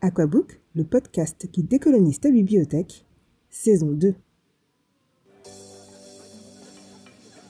[0.00, 3.04] Aquabook, le podcast qui décolonise ta bibliothèque,
[3.50, 4.14] saison 2.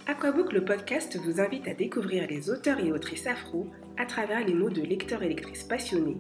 [0.07, 3.67] Aquabook, le podcast, vous invite à découvrir les auteurs et autrices afro
[3.99, 6.17] à travers les mots de lecteurs et lectrices passionnés,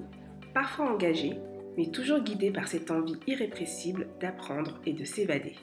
[0.52, 1.38] parfois engagés,
[1.78, 5.54] mais toujours guidés par cette envie irrépressible d'apprendre et de s'évader.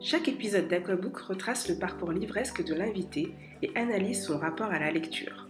[0.00, 3.32] Chaque épisode d'Aquabook retrace le parcours livresque de l'invité
[3.62, 5.48] et analyse son rapport à la lecture.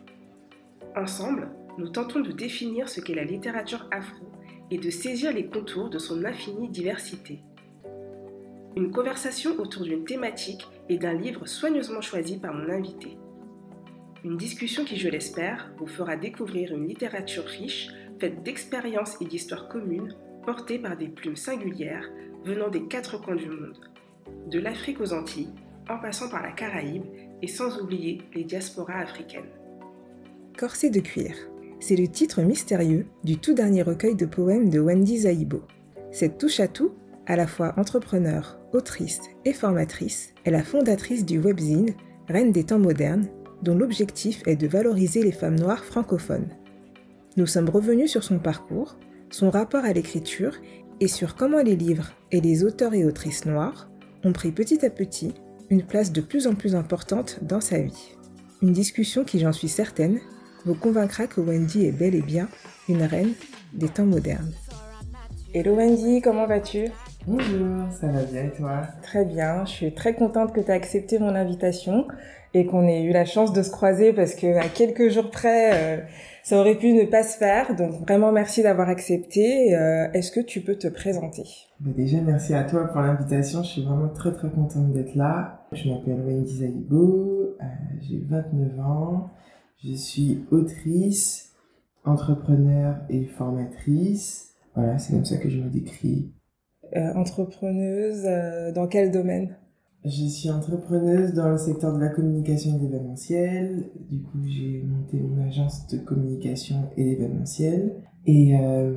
[0.95, 1.49] Ensemble,
[1.79, 4.27] nous tentons de définir ce qu'est la littérature afro
[4.71, 7.41] et de saisir les contours de son infinie diversité.
[8.77, 13.19] Une conversation autour d'une thématique et d'un livre soigneusement choisi par mon invité.
[14.25, 17.89] Une discussion qui, je l'espère, vous fera découvrir une littérature riche,
[18.21, 20.15] faite d'expériences et d'histoires communes,
[20.45, 22.09] portées par des plumes singulières
[22.45, 23.91] venant des quatre coins du monde,
[24.47, 25.55] de l'Afrique aux Antilles,
[25.89, 27.05] en passant par la Caraïbe
[27.43, 29.51] et sans oublier les diasporas africaines.
[30.57, 31.35] Corset de cuir,
[31.81, 35.63] c'est le titre mystérieux du tout dernier recueil de poèmes de Wendy Zaibo.
[36.13, 36.93] Cette touche à tout,
[37.27, 41.95] à la fois entrepreneur, autrice et formatrice, est la fondatrice du webzine
[42.29, 43.27] Reine des temps modernes,
[43.63, 46.51] dont l'objectif est de valoriser les femmes noires francophones.
[47.37, 48.97] Nous sommes revenus sur son parcours,
[49.31, 50.55] son rapport à l'écriture
[51.01, 53.91] et sur comment les livres et les auteurs et autrices noirs
[54.23, 55.35] ont pris petit à petit
[55.71, 58.17] une place de plus en plus importante dans sa vie.
[58.63, 60.21] Une discussion qui, j'en suis certaine,
[60.65, 62.49] vous convaincra que Wendy est bel et bien
[62.89, 63.33] une reine
[63.73, 64.53] des temps modernes.
[65.55, 66.87] Hello Wendy, comment vas-tu?
[67.27, 68.83] Bonjour, ça va bien et toi?
[69.03, 72.07] Très bien, je suis très contente que tu aies accepté mon invitation
[72.55, 75.71] et qu'on ait eu la chance de se croiser parce que à quelques jours près,
[75.73, 76.01] euh,
[76.43, 77.77] ça aurait pu ne pas se faire.
[77.77, 79.75] Donc vraiment merci d'avoir accepté.
[79.75, 81.45] Euh, est-ce que tu peux te présenter?
[81.81, 83.63] Déjà merci à toi pour l'invitation.
[83.63, 85.65] Je suis vraiment très très contente d'être là.
[85.73, 87.65] Je m'appelle Wendy Zaibo, euh,
[88.01, 89.31] j'ai 29 ans.
[89.83, 91.55] Je suis autrice,
[92.05, 94.51] entrepreneur et formatrice.
[94.75, 96.31] Voilà, c'est comme ça que je me décris.
[96.97, 99.57] Euh, entrepreneuse, euh, dans quel domaine?
[100.05, 103.89] Je suis entrepreneuse dans le secteur de la communication et de l'événementiel.
[104.11, 107.95] Du coup, j'ai monté une agence de communication et d'événementiel.
[108.27, 108.93] Et euh,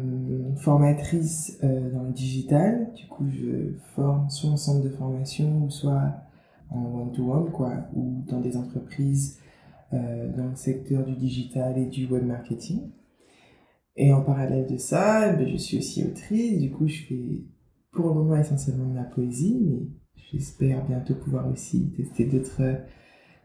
[0.57, 2.89] formatrice dans le digital.
[2.93, 6.11] Du coup, je forme soit en centre de formation ou soit
[6.69, 9.39] en one-to-one, quoi, ou dans des entreprises
[10.35, 12.89] dans le secteur du digital et du web marketing.
[13.95, 16.59] Et en parallèle de ça, ben, je suis aussi autrice.
[16.59, 17.43] Du coup, je fais
[17.91, 19.87] pour le moment essentiellement de la poésie, mais
[20.31, 22.77] j'espère bientôt pouvoir aussi tester d'autres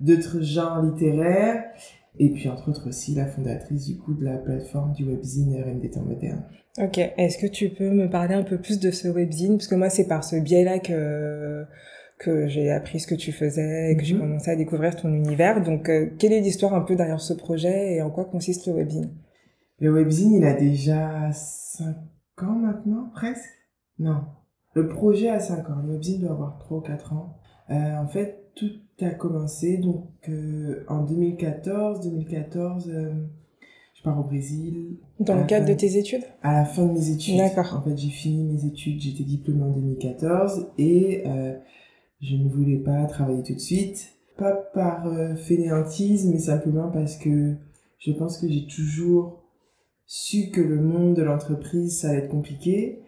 [0.01, 1.65] d'autres genres littéraires.
[2.19, 5.81] Et puis, entre autres aussi, la fondatrice du coup de la plateforme du webzine RN
[5.81, 6.45] des temps modernes.
[6.79, 9.57] Ok, est-ce que tu peux me parler un peu plus de ce webzine?
[9.57, 11.65] Parce que moi, c'est par ce biais-là que
[12.19, 14.21] que j'ai appris ce que tu faisais, que j'ai mhm.
[14.21, 15.62] commencé à découvrir ton univers.
[15.62, 18.75] Donc, euh, quelle est l'histoire un peu derrière ce projet et en quoi consiste le
[18.75, 19.11] webzine?
[19.79, 21.95] Le webzine, il a déjà 5
[22.43, 23.49] ans maintenant, presque?
[23.99, 24.23] Non.
[24.75, 25.83] Le projet a 5 ans.
[25.84, 27.37] Le webzine doit avoir 3 ou 4 ans.
[27.71, 32.00] Euh, en fait, tout a commencé donc euh, en 2014.
[32.00, 32.91] 2014,
[33.95, 34.97] je pars au Brésil.
[35.21, 36.25] Dans le cadre de tes études?
[36.43, 37.37] À la fin de mes études.
[37.37, 37.77] D'accord.
[37.77, 41.23] En fait, j'ai fini mes études, j'étais diplômée en 2014 et
[42.21, 44.15] je ne voulais pas travailler tout de suite.
[44.37, 47.56] Pas par euh, fainéantisme, mais simplement parce que
[47.99, 49.45] je pense que j'ai toujours
[50.06, 53.03] su que le monde de l'entreprise, ça allait être compliqué.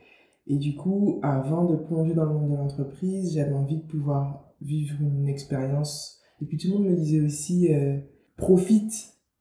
[0.47, 4.53] Et du coup, avant de plonger dans le monde de l'entreprise, j'avais envie de pouvoir
[4.61, 6.19] vivre une expérience.
[6.43, 7.99] Et puis tout le monde me disait aussi, euh,
[8.37, 8.93] profite,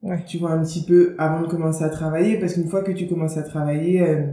[0.03, 0.23] ouais.
[0.25, 3.07] tu vois, un petit peu avant de commencer à travailler, parce qu'une fois que tu
[3.07, 4.27] commences à travailler, euh,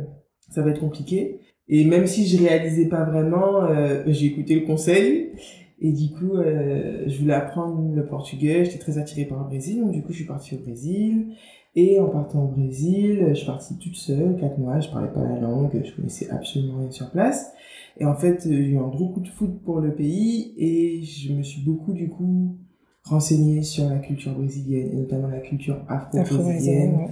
[0.50, 1.40] ça va être compliqué.
[1.68, 5.32] Et même si je réalisais pas vraiment, euh, j'ai écouté le conseil.
[5.80, 8.64] Et du coup, euh, je voulais apprendre le portugais.
[8.64, 9.80] J'étais très attirée par le Brésil.
[9.80, 11.34] Donc du coup, je suis partie au Brésil.
[11.74, 14.80] Et en partant au Brésil, je suis partie toute seule, quatre mois.
[14.80, 15.82] Je parlais pas la langue.
[15.84, 17.52] Je connaissais absolument rien sur place.
[17.98, 20.54] Et en fait, j'ai eu un gros coup de foot pour le pays.
[20.56, 22.56] Et je me suis beaucoup, du coup,
[23.02, 24.90] renseignée sur la culture brésilienne.
[24.92, 27.08] Et notamment la culture afro-brésilienne.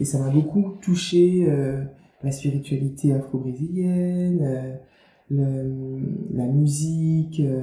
[0.00, 1.46] Et ça m'a beaucoup touchée.
[1.48, 1.84] Euh,
[2.22, 4.78] la spiritualité afro-brésilienne,
[5.30, 6.00] euh,
[6.32, 7.62] la musique, euh,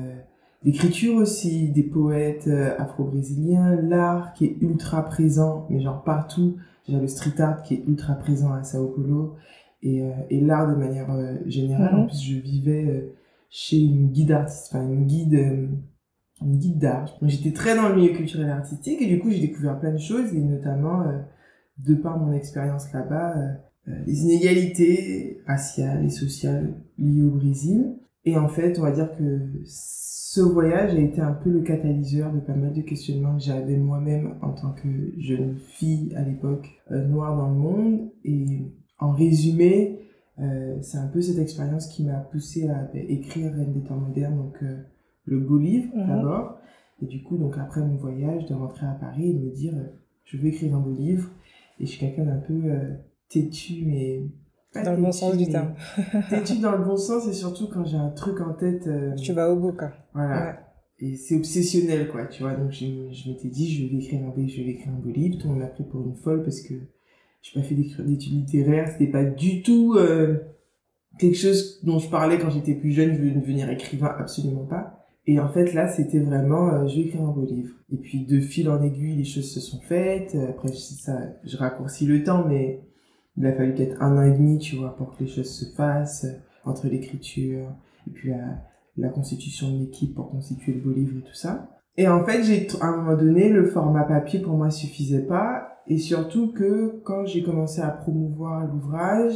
[0.64, 6.58] l'écriture aussi des poètes euh, afro-brésiliens, l'art qui est ultra présent, mais genre partout,
[6.88, 9.36] genre le street art qui est ultra présent à Sao Paulo,
[9.82, 10.02] et,
[10.32, 11.08] et l'art de manière
[11.46, 11.94] générale.
[11.94, 13.14] En plus, je vivais
[13.52, 15.70] chez une guide artiste, enfin une guide
[16.42, 17.16] une guide d'art.
[17.22, 20.00] J'étais très dans le milieu culturel et artistique et du coup j'ai découvert plein de
[20.00, 21.04] choses et notamment
[21.78, 23.54] de par mon expérience là-bas, euh,
[24.06, 27.96] les inégalités raciales et sociales liées au Brésil.
[28.26, 32.34] Et en fait, on va dire que ce voyage a été un peu le catalyseur
[32.34, 34.88] de pas mal de questionnements que j'avais moi-même en tant que
[35.20, 38.10] jeune fille à l'époque euh, noire dans le monde.
[38.24, 38.64] Et
[39.00, 40.00] en résumé,
[40.40, 43.98] euh, c'est un peu cette expérience qui m'a poussé à bah, écrire Reine des temps
[43.98, 44.78] modernes, donc euh,
[45.26, 46.08] le beau livre Mhm.
[46.08, 46.58] d'abord.
[47.02, 49.74] Et du coup, donc après mon voyage, de rentrer à Paris et de me dire,
[49.76, 49.88] euh,
[50.26, 51.30] je veux écrire un beau livre.
[51.80, 52.90] Et je suis quelqu'un d'un peu euh,
[53.30, 54.24] têtu, mais...
[54.74, 55.74] pas Dans le bon sens du terme.
[56.30, 58.88] têtu dans le bon sens, et surtout quand j'ai un truc en tête...
[58.88, 59.92] euh, Tu vas au bout, quoi.
[60.14, 60.46] voilà.
[60.48, 60.56] Ouais.
[61.00, 62.54] Et c'est obsessionnel, quoi, tu vois.
[62.54, 65.10] Donc, je, je m'étais dit, je vais écrire un, beau- je vais écrire un beau
[65.12, 65.38] livre.
[65.38, 66.74] Tout le monde m'a pris pour une folle parce que
[67.42, 68.88] j'ai pas fait d'études littéraires.
[68.90, 70.38] C'était pas du tout euh,
[71.20, 73.14] quelque chose dont je parlais quand j'étais plus jeune.
[73.14, 75.06] Je veux devenir écrivain, absolument pas.
[75.28, 77.76] Et en fait, là, c'était vraiment, euh, je vais écrire un beau livre.
[77.92, 80.34] Et puis, de fil en aiguille, les choses se sont faites.
[80.50, 82.80] Après, je, ça, je raccourcis le temps, mais
[83.38, 85.66] il a fallu peut-être un an et demi, tu vois, pour que les choses se
[85.76, 87.68] fassent, euh, entre l'écriture
[88.08, 88.64] et puis la,
[88.98, 91.70] la constitution de l'équipe pour constituer le beau livre et tout ça.
[91.98, 95.70] Et en fait, j'ai, à un moment donné, le format papier pour moi suffisait pas.
[95.88, 99.36] Et surtout que quand j'ai commencé à promouvoir l'ouvrage,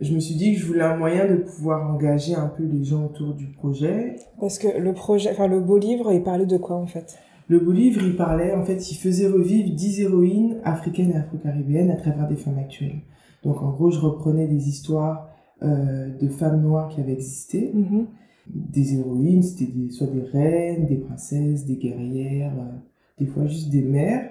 [0.00, 2.84] je me suis dit que je voulais un moyen de pouvoir engager un peu les
[2.84, 4.16] gens autour du projet.
[4.40, 7.18] Parce que le projet, enfin, le beau livre, il parlait de quoi, en fait?
[7.48, 11.90] Le beau livre, il parlait, en fait, il faisait revivre 10 héroïnes africaines et afro-caribéennes
[11.90, 13.00] à travers des femmes actuelles.
[13.44, 15.30] Donc, en gros, je reprenais des histoires
[15.62, 17.72] euh, de femmes noires qui avaient existé.
[17.74, 18.06] Mhm.
[18.46, 22.78] Des héroïnes, c'était des, soit des reines, des princesses, des guerrières, euh,
[23.18, 24.30] des fois juste des mères.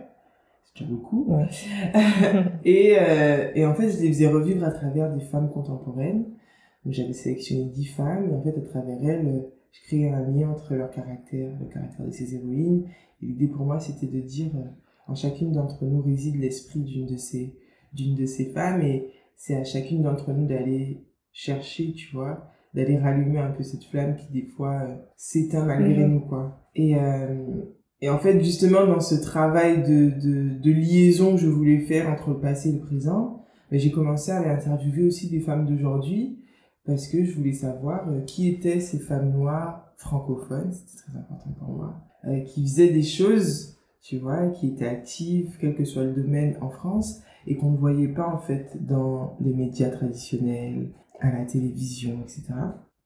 [0.64, 1.26] C'est déjà beaucoup.
[1.28, 1.48] Ouais.
[2.66, 6.26] Et, euh, et en fait, je les faisais revivre à travers des femmes contemporaines.
[6.86, 10.50] Donc, j'avais sélectionné 10 femmes, et en fait, à travers elles, je créais un lien
[10.50, 12.86] entre leur caractère, le caractère de ces héroïnes.
[13.22, 14.52] Et l'idée pour moi, c'était de dire,
[15.08, 17.54] en chacune d'entre nous réside l'esprit d'une de ces,
[17.94, 22.98] d'une de ces femmes, et c'est à chacune d'entre nous d'aller chercher, tu vois, d'aller
[22.98, 26.12] rallumer un peu cette flamme qui, des fois, euh, s'éteint malgré Mhm.
[26.14, 26.62] nous, quoi.
[26.76, 27.46] Et, euh,
[28.02, 32.10] et en fait, justement, dans ce travail de, de, de liaison que je voulais faire
[32.10, 35.66] entre le passé et le présent, ben, j'ai commencé à aller interviewer aussi des femmes
[35.66, 36.40] d'aujourd'hui
[36.86, 41.52] parce que je voulais savoir euh, qui étaient ces femmes noires francophones, c'était très important
[41.60, 41.96] pour moi,
[42.46, 46.70] qui faisaient des choses, tu vois, qui étaient actives, quel que soit le domaine en
[46.70, 52.22] France, et qu'on ne voyait pas en fait dans les médias traditionnels, à la télévision,
[52.22, 52.46] etc.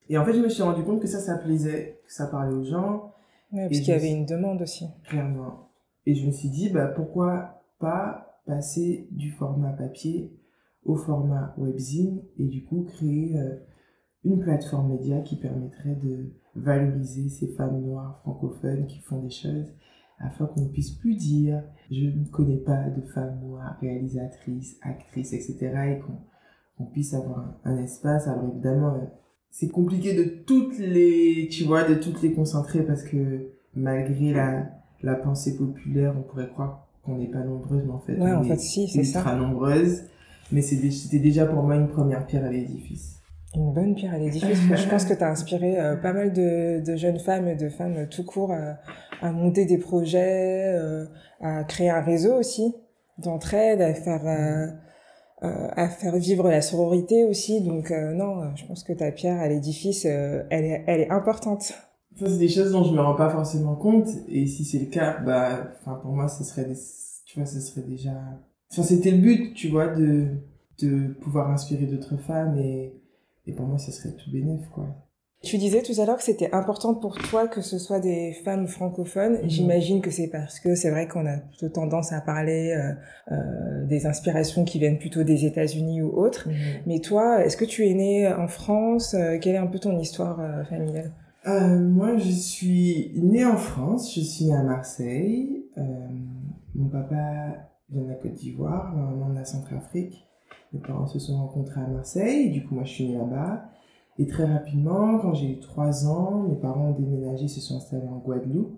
[0.08, 2.54] Et en fait, je me suis rendu compte que ça, ça plaisait, que ça parlait
[2.54, 3.10] aux gens,
[3.52, 4.86] Ouais, parce qu'il y avait une demande aussi.
[5.04, 5.68] Clairement.
[6.06, 10.32] Et je me suis dit, bah, pourquoi pas passer du format papier
[10.84, 13.56] au format webzine et du coup créer euh,
[14.24, 19.72] une plateforme média qui permettrait de valoriser ces femmes noires francophones qui font des choses
[20.18, 25.32] afin qu'on ne puisse plus dire je ne connais pas de femmes noires réalisatrices, actrices,
[25.32, 25.56] etc.
[25.96, 26.00] et
[26.78, 28.26] qu'on puisse avoir un, un espace.
[28.26, 29.04] Alors évidemment, euh,
[29.50, 34.70] c'est compliqué de toutes les, tu vois, de toutes les concentrer parce que malgré la,
[35.02, 38.38] la pensée populaire, on pourrait croire qu'on n'est pas nombreuses, mais en fait, Ouais, on
[38.38, 39.18] en est fait, si, c'est ça.
[39.20, 40.04] ultra nombreuses.
[40.52, 43.20] Mais c'était déjà pour moi une première pierre à l'édifice.
[43.54, 44.58] Une bonne pierre à l'édifice.
[44.74, 47.68] je pense que tu as inspiré euh, pas mal de, de jeunes femmes et de
[47.68, 51.06] femmes tout court à, monter des projets, euh,
[51.40, 52.74] à créer un réseau aussi
[53.18, 54.66] d'entraide, à faire euh,
[55.40, 57.62] à faire vivre la sororité aussi.
[57.62, 61.74] Donc non, je pense que ta pierre à l'édifice, elle est elle est importante.
[62.16, 64.08] Ça, c'est des choses dont je me rends pas forcément compte.
[64.28, 65.72] Et si c'est le cas, bah,
[66.02, 66.66] pour moi, ce serait
[67.34, 68.12] tu vois, ce serait déjà,
[68.70, 70.28] enfin, c'était le but, tu vois, de,
[70.80, 72.56] de pouvoir inspirer d'autres femmes
[73.46, 74.86] et pour moi, ce serait tout bénéf, quoi.
[75.44, 78.66] Tu disais tout à l'heure que c'était important pour toi que ce soit des femmes
[78.66, 79.40] francophones.
[79.42, 79.50] Mhm.
[79.50, 82.94] J'imagine que c'est parce que c'est vrai qu'on a plutôt tendance à parler euh,
[83.34, 86.48] euh, des inspirations qui viennent plutôt des États-Unis ou autres.
[86.86, 89.14] Mais toi, est-ce que tu es née en France?
[89.14, 91.12] Euh, Quelle est un peu ton histoire euh, familiale?
[91.46, 95.66] Moi, je suis née en France, je suis née à Marseille.
[96.74, 100.26] Mon papa vient de la Côte d'Ivoire, ma maman de la Centrafrique.
[100.74, 103.70] Mes parents se sont rencontrés à Marseille, du coup, moi, je suis née là-bas.
[104.18, 108.08] Et très rapidement, quand j'ai eu 3 ans, mes parents ont déménagé, se sont installés
[108.08, 108.76] en Guadeloupe.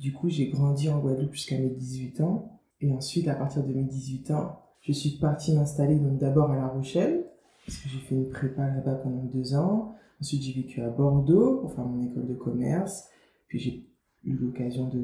[0.00, 2.60] Du coup, j'ai grandi en Guadeloupe jusqu'à mes 18 ans.
[2.80, 6.56] Et ensuite, à partir de mes 18 ans, je suis partie m'installer donc d'abord à
[6.56, 7.24] La Rochelle,
[7.66, 9.94] parce que j'ai fait une prépa là-bas pendant deux ans.
[10.20, 13.08] Ensuite, j'ai vécu à Bordeaux pour faire mon école de commerce.
[13.46, 13.86] Puis j'ai
[14.24, 15.00] eu l'occasion de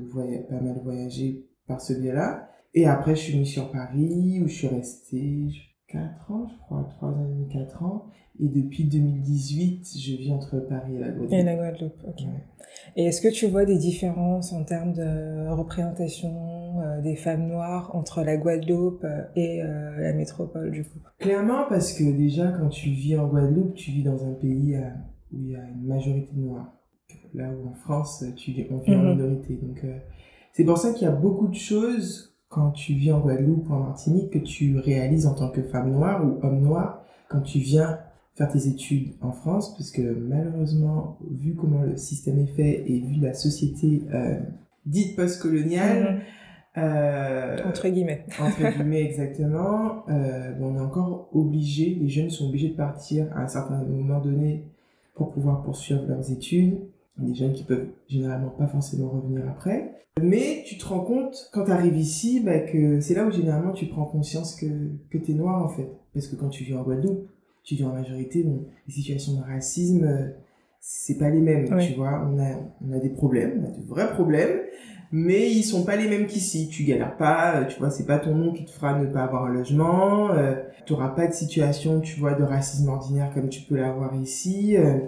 [0.48, 2.48] pas mal voyager par ce biais-là.
[2.74, 5.48] Et après, je suis venue sur Paris, où je suis restée
[5.94, 8.06] 4 ans, je crois, 3 ans et demi, 4 ans.
[8.40, 11.32] Et depuis 2018, je vis entre Paris et la Guadeloupe.
[11.32, 12.20] Et la Guadeloupe, ok.
[12.20, 12.44] Ouais.
[12.96, 17.94] Et est-ce que tu vois des différences en termes de représentation euh, des femmes noires
[17.94, 20.98] entre la Guadeloupe euh, et euh, la métropole du coup?
[21.20, 24.88] Clairement, parce que déjà, quand tu vis en Guadeloupe, tu vis dans un pays euh,
[25.32, 26.72] où il y a une majorité de noirs.
[27.34, 29.10] Là où en France, tu on vit en Mhm.
[29.16, 29.54] minorité.
[29.62, 29.84] Donc,
[30.52, 33.75] c'est pour ça qu'il y a beaucoup de choses quand tu vis en Guadeloupe ou
[33.75, 37.58] en Martinique que tu réalises en tant que femme noire ou homme noir quand tu
[37.58, 37.99] viens
[38.34, 43.00] faire tes études en France, parce que malheureusement, vu comment le système est fait et
[43.00, 44.38] vu la société euh,
[44.87, 46.23] dite postcoloniale,
[46.76, 48.25] euh, entre guillemets.
[48.40, 50.08] entre guillemets, exactement.
[50.08, 54.20] Euh, on est encore obligé, les jeunes sont obligés de partir à un certain moment
[54.20, 54.64] donné
[55.14, 56.78] pour pouvoir poursuivre leurs études.
[57.18, 59.92] Des jeunes qui peuvent généralement pas forcément revenir après.
[60.21, 63.73] Mais tu te rends compte, quand tu arrives ici, bah, que c'est là où généralement
[63.73, 64.66] tu prends conscience que,
[65.11, 65.88] que tu es noir en fait.
[66.12, 67.28] Parce que quand tu vis en Guadeloupe,
[67.62, 70.33] tu vis en majorité, bon, les situations de racisme,
[70.80, 72.28] c'est pas les mêmes, tu vois.
[72.30, 74.61] On a, on a des problèmes, on a de vrais problèmes
[75.16, 76.68] mais ils sont pas les mêmes qu'ici.
[76.68, 79.23] Tu galères pas, euh, tu vois, c'est pas ton nom qui te fera ne pas
[79.23, 80.56] avoir un logement, euh,
[80.87, 84.76] tu auras pas de situation, tu vois, de racisme ordinaire comme tu peux l'avoir ici.
[84.76, 84.99] Euh,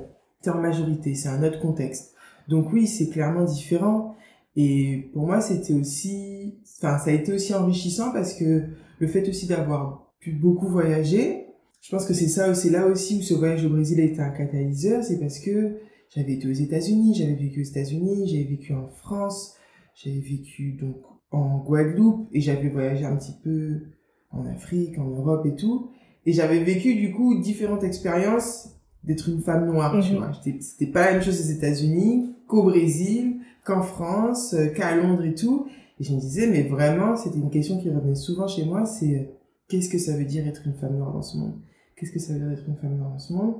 [0.51, 2.15] en majorité, c'est un autre contexte.
[2.49, 4.15] Donc oui, c'est clairement différent.
[4.57, 8.65] Et pour moi, c'était aussi, enfin, ça a été aussi enrichissant parce que
[8.99, 11.47] le fait aussi d'avoir pu beaucoup voyager,
[11.83, 14.21] je pense que c'est ça, c'est là aussi où ce voyage au Brésil a été
[14.21, 15.77] un catalyseur, c'est parce que
[16.15, 19.55] j'avais été aux États-Unis, j'avais vécu aux États-Unis, j'avais vécu en France,
[19.95, 20.97] j'avais vécu donc
[21.31, 23.83] en Guadeloupe et j'avais voyagé un petit peu
[24.31, 25.91] en Afrique, en Europe et tout.
[26.25, 28.76] Et j'avais vécu du coup différentes expériences
[29.07, 30.19] d'être une femme noire, tu mhm.
[30.19, 30.33] vois.
[30.61, 35.35] C'était pas la même chose aux États-Unis qu'au Brésil, qu'en France, euh, qu'à Londres et
[35.35, 35.67] tout.
[35.99, 39.15] Et je me disais, mais vraiment, c'était une question qui revenait souvent chez moi, c'est
[39.15, 39.23] euh,
[39.69, 41.55] qu'est-ce que ça veut dire être une femme noire dans ce monde?
[41.97, 43.55] Qu'est-ce que ça veut dire être une femme noire dans ce monde?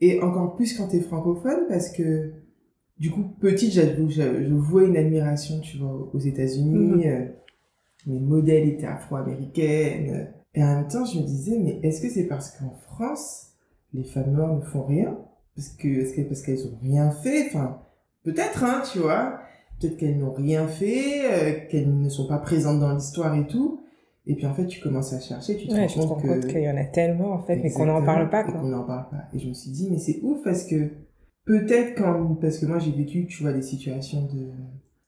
[0.00, 2.32] Et encore plus quand t'es francophone, parce que
[2.98, 6.96] du coup, petite, je, je, vois une admiration, tu vois, aux États-Unis.
[6.96, 7.02] Mhm.
[7.06, 7.26] Euh,
[8.06, 10.32] mes modèles étaient afro-américaines.
[10.54, 13.45] Et en même temps, je me disais, mais est-ce que c'est parce qu'en France,
[13.96, 15.18] les femmes noires ne font rien
[15.54, 17.80] Parce que, est-ce que parce qu'elles ont rien fait Enfin,
[18.24, 19.40] peut-être, hein, tu vois.
[19.80, 23.80] Peut-être qu'elles n'ont rien fait, euh, qu'elles ne sont pas présentes dans l'histoire et tout.
[24.26, 26.76] Et puis en fait, tu commences à chercher, tu te rends compte qu'il y en
[26.76, 28.42] a tellement en fait, mais qu'on n'en parle pas.
[28.42, 28.54] Quoi.
[28.54, 29.24] qu'on n'en parle pas.
[29.32, 30.90] Et je me suis dit, mais c'est ouf parce que
[31.46, 34.50] peut-être quand parce que moi j'ai vécu tu vois des situations de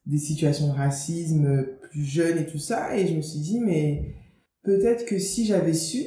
[0.05, 4.15] des situations de racisme plus jeunes et tout ça et je me suis dit mais
[4.63, 6.05] peut-être que si j'avais su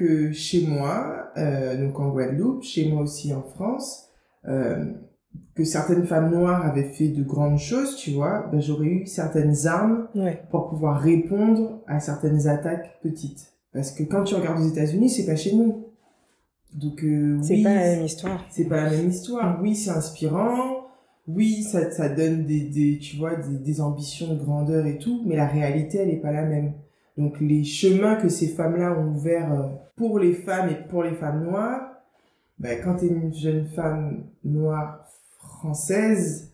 [0.00, 4.08] que chez moi euh, donc en Guadeloupe chez moi aussi en France
[4.48, 4.86] euh,
[5.54, 9.66] que certaines femmes noires avaient fait de grandes choses tu vois ben, j'aurais eu certaines
[9.66, 10.08] armes
[10.50, 15.26] pour pouvoir répondre à certaines attaques petites parce que quand tu regardes aux États-Unis c'est
[15.26, 15.90] pas chez nous
[16.74, 18.46] donc euh, c'est pas la même histoire.
[18.50, 19.58] C'est pas la même histoire.
[19.60, 20.86] Oui, c'est inspirant.
[21.26, 25.22] Oui, ça, ça donne des, des tu vois, des, des, ambitions de grandeur et tout,
[25.26, 26.72] mais la réalité, elle est pas la même.
[27.20, 31.14] Donc les chemins que ces femmes-là ont ouverts euh, pour les femmes et pour les
[31.14, 31.82] femmes noires,
[32.58, 35.06] ben, quand tu es une jeune femme noire
[35.38, 36.52] française,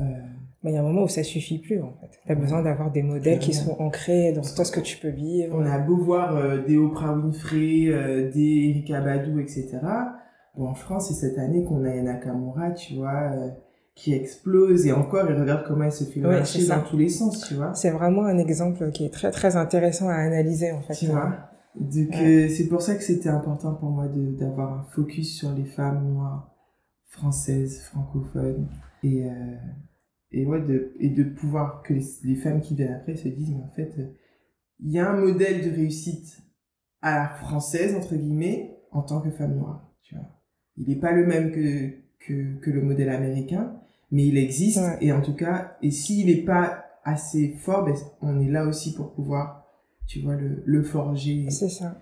[0.00, 0.04] euh,
[0.64, 2.20] il y a un moment où ça suffit plus, en fait.
[2.24, 5.56] Tu as besoin d'avoir des modèles qui sont ancrés dans ce que tu peux vivre.
[5.58, 9.80] On a beau voir euh, des Oprah Winfrey, euh, des Erika Badou, etc.
[10.56, 13.32] Bon, en France, c'est cette année qu'on a Yana Nakamura, tu vois,
[13.94, 14.86] qui explose.
[14.86, 17.74] Et encore, et regarde comment elle se fait marcher dans tous les sens, tu vois.
[17.74, 20.94] C'est vraiment un exemple qui est très, très intéressant à analyser, en fait.
[20.94, 25.36] Tu vois Donc, euh, c'est pour ça que c'était important pour moi d'avoir un focus
[25.36, 26.54] sur les femmes noires,
[27.08, 28.68] françaises, francophones.
[29.02, 29.26] Et
[30.32, 31.94] et ouais de et de pouvoir que
[32.24, 33.94] les, femmes qui viennent après se disent mais en fait
[34.80, 36.42] il y a un modèle de réussite
[37.02, 40.24] à la française entre guillemets en tant que femme noire tu vois
[40.76, 43.78] il n'est pas le même que que que le modèle américain
[44.12, 48.40] mais il existe et en tout cas et s'il n'est pas assez fort ben, on
[48.40, 49.66] est là aussi pour pouvoir
[50.06, 51.98] tu vois le le forger c'est ça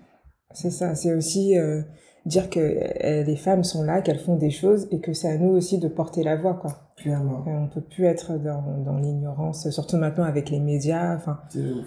[0.53, 1.81] c'est ça c'est aussi euh,
[2.25, 5.37] dire que euh, les femmes sont là, qu'elles font des choses et que c'est à
[5.37, 6.77] nous aussi de porter la voix, quoi.
[6.97, 7.43] Clairement.
[7.47, 11.39] On peut plus être dans, dans l'ignorance, surtout maintenant avec les médias, enfin,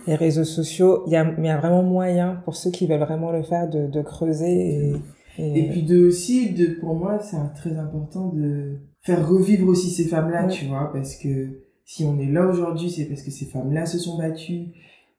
[0.07, 1.05] les réseaux sociaux.
[1.07, 3.87] Il y a, y a vraiment moyen pour ceux qui veulent vraiment le faire de,
[3.87, 4.93] de creuser
[5.39, 9.91] et, et, puis de aussi, de, pour moi, c'est très important de faire revivre aussi
[9.91, 13.45] ces femmes-là, tu vois, parce que si on est là aujourd'hui, c'est parce que ces
[13.45, 14.69] femmes-là se sont battues.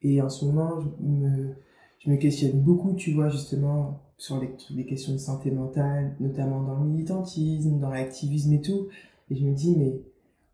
[0.01, 1.54] Et en ce moment, je me,
[2.00, 6.63] je me questionne beaucoup, tu vois, justement, sur les, les questions de santé mentale, notamment
[6.63, 8.88] dans le militantisme, dans l'activisme et tout.
[9.30, 10.01] Et je me dis, mais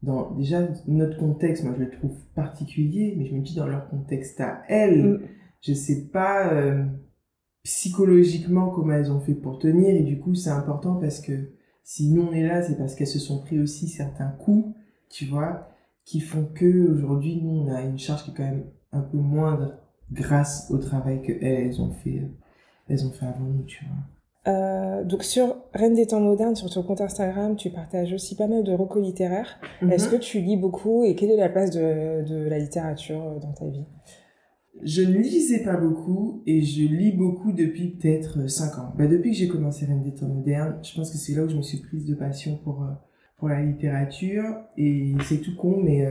[0.04, 3.88] dans déjà notre contexte, moi je le trouve particulier, mais je me dis dans leur
[3.90, 5.20] contexte à elles, mm.
[5.62, 6.84] je sais pas euh,
[7.64, 9.96] psychologiquement comment elles ont fait pour tenir.
[9.96, 11.52] Et du coup, c'est important parce que
[11.84, 14.76] si nous on est là, c'est parce qu'elles se sont pris aussi certains coups,
[15.10, 15.70] tu vois,
[16.06, 19.18] qui font que aujourd'hui nous on a une charge qui est quand même un peu
[19.18, 19.78] moindre
[20.12, 22.30] grâce au travail que elles ont fait
[22.90, 23.96] elles ont fait avant nous, tu vois.
[24.48, 28.48] Euh, donc sur Reine des temps modernes, sur ton compte Instagram, tu partages aussi pas
[28.48, 29.60] mal de recos littéraires.
[29.82, 29.92] Mhm.
[29.92, 33.54] Est-ce que tu lis beaucoup et quelle est la place de, de la littérature dans
[33.54, 33.86] ta vie?
[34.84, 38.94] Je ne lisais pas beaucoup et je lis beaucoup depuis peut-être 5 ans.
[38.98, 41.50] Bah, depuis que j'ai commencé Reine des temps modernes, je pense que c'est là où
[41.50, 42.86] je me suis prise de passion pour,
[43.38, 44.56] pour la littérature.
[44.78, 46.08] Et c'est tout con, mais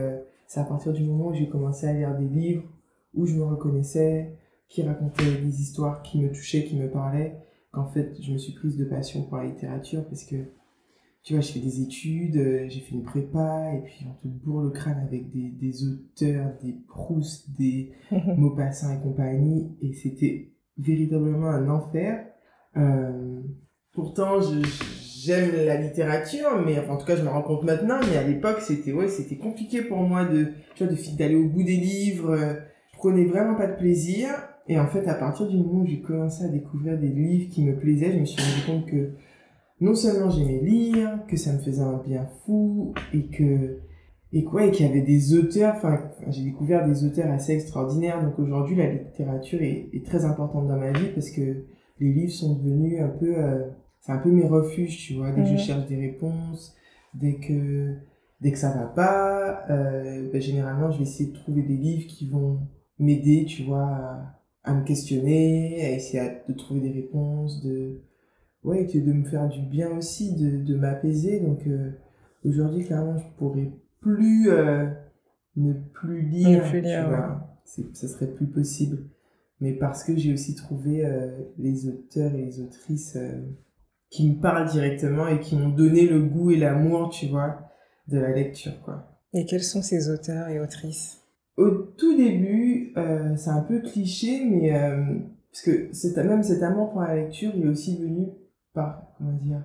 [0.47, 2.63] c'est à partir du moment où j'ai commencé à lire des livres
[3.13, 4.35] où je me reconnaissais,
[4.67, 7.37] qui racontaient des histoires qui me touchaient, qui me parlaient,
[7.71, 10.35] qu'en fait, je me suis prise de passion pour la littérature parce que,
[11.23, 14.27] tu vois, je fais des études, euh, j'ai fait une prépa, et puis on te
[14.27, 17.91] bourre le crâne avec des, des auteurs, des Proust, des
[18.37, 22.25] Maupassant et compagnie, et c'était véritablement un enfer.
[22.75, 23.39] Euh,
[23.93, 28.17] pourtant, j'aime la littérature, mais enfin, en tout cas, je me rends compte maintenant, mais
[28.17, 31.77] à l'époque, c'était, ouais, c'était compliqué pour moi de, tu vois, d'aller au bout des
[31.77, 32.35] livres,
[32.93, 34.29] je prenais vraiment pas de plaisir,
[34.67, 37.63] et en fait, à partir du moment où j'ai commencé à découvrir des livres qui
[37.63, 39.11] me plaisaient, je me suis rendu compte que
[39.81, 43.79] non seulement j'aimais lire, que ça me faisait un bien fou, et que
[44.33, 48.23] et quoi, et qu'il y avait des auteurs, enfin, j'ai découvert des auteurs assez extraordinaires.
[48.23, 51.65] Donc aujourd'hui, la littérature est, est, très importante dans ma vie parce que
[51.99, 53.67] les livres sont devenus un peu, euh,
[53.99, 55.31] c'est un peu mes refuges, tu vois.
[55.31, 56.75] Dès que je cherche des réponses,
[57.13, 57.95] dès que
[58.39, 62.07] dès que ça va pas, euh, ben, généralement, je vais essayer de trouver des livres
[62.07, 62.59] qui vont
[62.99, 68.01] m'aider, tu vois, à, à me questionner, à essayer de trouver des réponses, de
[68.63, 71.39] ouais, de me faire du bien aussi, de, de m'apaiser.
[71.39, 71.91] Donc euh,
[72.45, 74.87] aujourd'hui, clairement, je pourrais plus euh,
[75.55, 77.47] ne plus lire, tu vois.
[77.65, 79.05] Ça serait plus possible.
[79.59, 83.17] Mais parce que j'ai aussi trouvé euh, les auteurs et les autrices
[84.09, 87.59] qui me parlent directement et qui m'ont donné le goût et l'amour, tu vois,
[88.07, 89.07] de la lecture, quoi.
[89.33, 91.21] Et quels sont ces auteurs et autrices?
[91.55, 92.93] Au tout début,
[93.37, 94.71] c'est un peu cliché, mais
[95.51, 98.27] parce que même cet amour pour la lecture, il est aussi venu
[98.73, 99.63] par comment dire.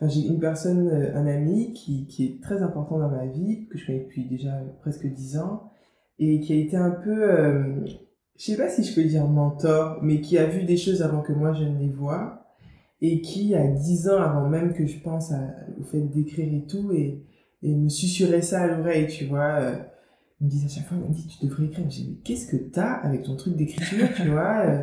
[0.00, 3.66] Enfin, j'ai une personne, euh, un ami qui, qui est très important dans ma vie,
[3.68, 5.70] que je connais depuis déjà presque dix ans,
[6.18, 7.84] et qui a été un peu, euh,
[8.36, 11.22] je sais pas si je peux dire mentor, mais qui a vu des choses avant
[11.22, 12.44] que moi je ne les vois,
[13.00, 15.40] et qui a dix ans avant même que je pense à,
[15.80, 17.24] au fait d'écrire et tout, et,
[17.62, 19.76] et me susurrait ça à l'oreille, tu vois euh,
[20.40, 21.84] il me disait à chaque fois, il me dit, tu devrais écrire.
[21.90, 24.82] Je dis, mais qu'est-ce que t'as avec ton truc d'écriture, tu vois euh?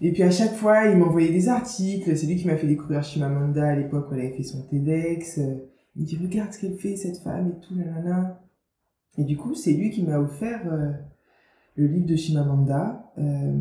[0.00, 2.16] Et puis à chaque fois, il m'envoyait des articles.
[2.16, 5.38] C'est lui qui m'a fait découvrir Chimamanda à l'époque où elle avait fait son TEDx.
[5.96, 8.40] Il me dit, regarde ce qu'elle fait, cette femme et tout, nanana.
[9.16, 10.92] Et du coup, c'est lui qui m'a offert euh,
[11.74, 13.10] le livre de Chimamanda.
[13.18, 13.52] Euh...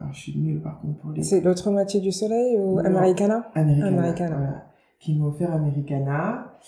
[0.00, 1.22] Alors, je suis nulle par contre pour les.
[1.22, 3.50] C'est l'autre moitié du soleil ou Americana?
[3.54, 3.98] Americana.
[3.98, 4.36] Americana.
[4.36, 4.66] Voilà.
[4.98, 6.58] Qui m'a offert Americana,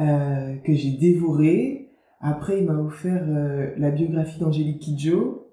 [0.00, 1.90] euh, que j'ai dévoré.
[2.20, 5.43] Après, il m'a offert euh, la biographie d'Angélique Kidjo.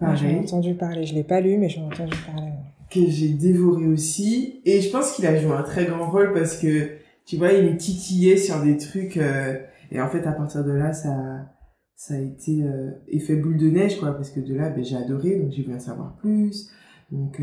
[0.00, 1.04] Ah, j'en ai entendu parler.
[1.06, 2.52] Je l'ai pas lu, mais j'en ai entendu parler.
[2.90, 4.60] Que j'ai dévoré aussi.
[4.64, 6.90] Et je pense qu'il a joué un très grand rôle parce que,
[7.24, 9.16] tu vois, il me titillait sur des trucs.
[9.16, 9.58] Euh,
[9.90, 11.46] et en fait, à partir de là, ça,
[11.94, 14.12] ça a été euh, effet boule de neige, quoi.
[14.12, 16.70] Parce que de là, ben, j'ai adoré, donc j'ai voulu en savoir plus.
[17.10, 17.40] Donc,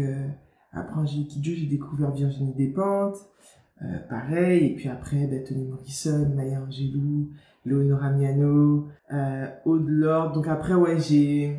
[0.74, 3.18] après Angélique Kidjo, j'ai découvert Virginie Despentes.
[4.10, 4.66] pareil.
[4.66, 7.30] Et puis après, ben, Tony Morrison, Maya Angelou.
[7.66, 10.34] Léonora Miano, euh, Aude Lord.
[10.34, 11.58] Donc après, ouais, j'ai...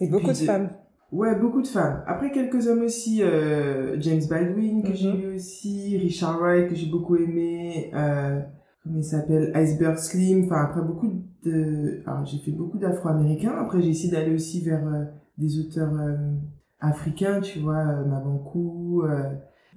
[0.00, 0.70] Et beaucoup de, femmes.
[1.10, 2.02] Ouais, beaucoup de femmes.
[2.06, 3.22] Après, quelques hommes aussi.
[3.22, 5.20] Euh, James Baldwin, que j'ai mhm.
[5.20, 5.96] lu aussi.
[5.98, 7.90] Richard Wright, que j'ai beaucoup aimé.
[7.94, 8.40] Euh,
[8.82, 10.44] comment il s'appelle Iceberg Slim.
[10.44, 11.10] Enfin, après, beaucoup
[11.44, 12.02] de...
[12.06, 13.54] Alors, j'ai fait beaucoup d'afro-américains.
[13.58, 15.04] Après, j'ai essayé d'aller aussi vers euh,
[15.36, 15.92] des auteurs
[16.80, 17.84] africains, tu vois.
[17.84, 19.02] Mabankou...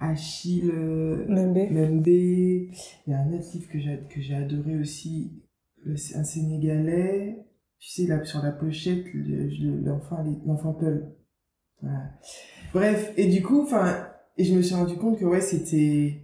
[0.03, 0.71] Achille
[1.29, 1.69] Membe.
[1.69, 2.07] Membe.
[2.07, 2.71] Il
[3.05, 5.43] y a un autre livre que j'ai adoré aussi,
[5.85, 7.45] un Sénégalais,
[7.81, 9.05] tu sais, là, sur la pochette,
[9.83, 11.15] l'enfant, l'enfant Peul.
[11.81, 12.11] Voilà.
[12.73, 16.21] Bref, et du coup, enfin, et je me suis rendu compte que, ouais, c'était,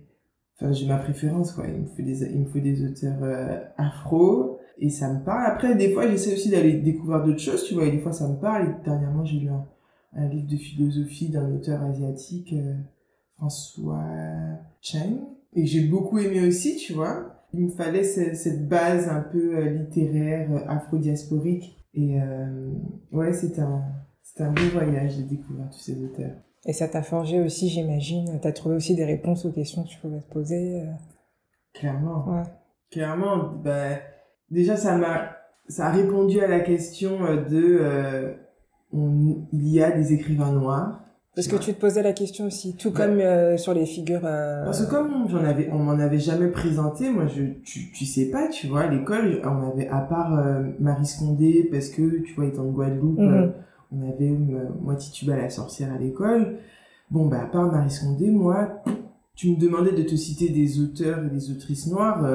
[0.56, 1.66] enfin, j'ai ma préférence, quoi.
[1.68, 5.48] Il me faut des, il me faut des auteurs euh, afro, et ça me parle.
[5.48, 8.28] Après, des fois, j'essaie aussi d'aller découvrir d'autres choses, tu vois, et des fois, ça
[8.28, 8.70] me parle.
[8.70, 9.66] Et dernièrement, j'ai lu un,
[10.30, 12.76] livre de philosophie d'un auteur asiatique, euh,
[13.36, 14.06] François
[14.80, 15.22] Cheng,
[15.54, 19.70] et j'ai beaucoup aimé aussi, tu vois il me fallait cette base un peu euh,
[19.70, 21.78] littéraire, euh, afro-diasporique.
[21.94, 22.72] Et euh,
[23.12, 23.84] ouais, c'était un,
[24.40, 26.36] un beau voyage de découvrir tous ces auteurs.
[26.66, 28.40] Et ça t'a forgé aussi, j'imagine.
[28.42, 30.84] T'as trouvé aussi des réponses aux questions que tu pouvais te poser.
[31.74, 32.28] Clairement.
[32.28, 32.44] Ouais.
[32.92, 34.00] Clairement, bah,
[34.52, 35.32] déjà, ça m'a,
[35.70, 38.36] ça a répondu à la question de,
[38.92, 41.07] il y a des écrivains noirs.
[41.38, 44.22] Parce que tu te posais la question aussi, tout comme euh, sur les figures.
[44.24, 44.66] Euh...
[44.66, 48.32] Parce que comme j'en avais, on m'en avait jamais présenté, moi je, tu, tu sais
[48.32, 52.34] pas, tu vois, à l'école, on avait à part euh, Marie Scondé parce que tu
[52.34, 53.52] vois, étant de Guadeloupe, mhm.
[53.92, 54.32] on avait
[54.82, 56.58] moi Tituba la sorcière à l'école.
[57.12, 58.82] Bon bah à part Marie Scondé, moi,
[59.36, 62.28] tu me demandais de te citer des auteurs et des autrices noires,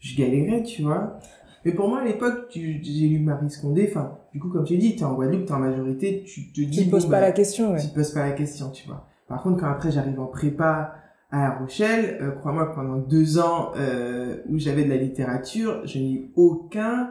[0.00, 1.18] je galérais, tu vois.
[1.64, 4.96] Mais pour moi, à l'époque, j'ai lu Marie Scondé, enfin, du coup, comme tu dis,
[4.96, 6.84] t'es en Guadeloupe, t'es en majorité, tu te dis...
[6.84, 7.80] Tu poses pas bah, la question, ouais.
[7.80, 9.06] Tu te poses pas la question, tu vois.
[9.26, 10.94] Par contre, quand après j'arrive en prépa
[11.30, 15.98] à La Rochelle, euh, crois-moi, pendant deux ans euh, où j'avais de la littérature, je
[15.98, 17.10] n'ai eu aucun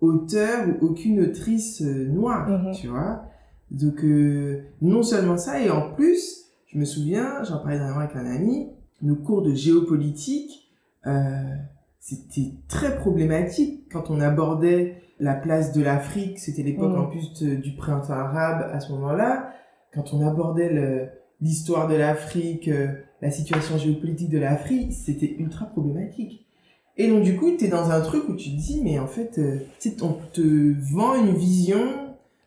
[0.00, 2.72] auteur ou aucune autrice euh, noire, Mhm.
[2.72, 3.24] tu vois.
[3.70, 4.02] Donc,
[4.80, 8.70] non seulement ça, et en plus, je me souviens, j'en parlais dernièrement avec un ami,
[9.02, 10.70] nos cours de géopolitique,
[12.00, 17.00] c'était très problématique quand on abordait la place de l'Afrique, c'était l'époque Mhm.
[17.00, 19.50] en plus de- du printemps arabe à ce moment-là,
[19.92, 22.88] quand on abordait l'histoire de l'Afrique, euh,
[23.22, 26.46] la situation géopolitique de l'Afrique, c'était ultra problématique.
[26.96, 29.06] Et donc du coup, tu es dans un truc où tu te dis, mais en
[29.06, 29.58] fait, euh,
[30.02, 31.80] on te vend une vision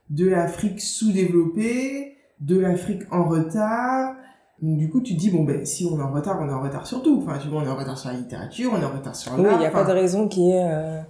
[0.10, 4.16] de l'Afrique sous-développée, de l'Afrique en retard.
[4.62, 6.54] Donc du coup, tu te dis, bon, ben, si on est en retard, on est
[6.54, 7.24] en retard sur tout.
[7.26, 9.34] Enfin, tu vois, on est en retard sur la littérature, on est en retard sur
[9.38, 9.54] Oui, l'art.
[9.56, 11.02] il n'y a pas de raison ait euh, euh,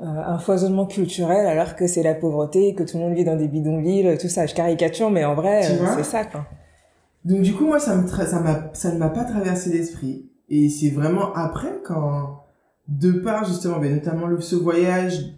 [0.00, 3.48] un foisonnement culturel alors que c'est la pauvreté, que tout le monde vit dans des
[3.48, 4.46] bidonvilles, tout ça.
[4.46, 6.46] Je caricature, mais en vrai, euh, c'est ça, quoi.
[7.24, 10.28] Donc du coup, moi, ça me ça ça ne m'a pas traversé l'esprit.
[10.50, 12.42] Et c'est vraiment après, quand,
[12.88, 15.32] de par justement, ben, notamment le, ce voyage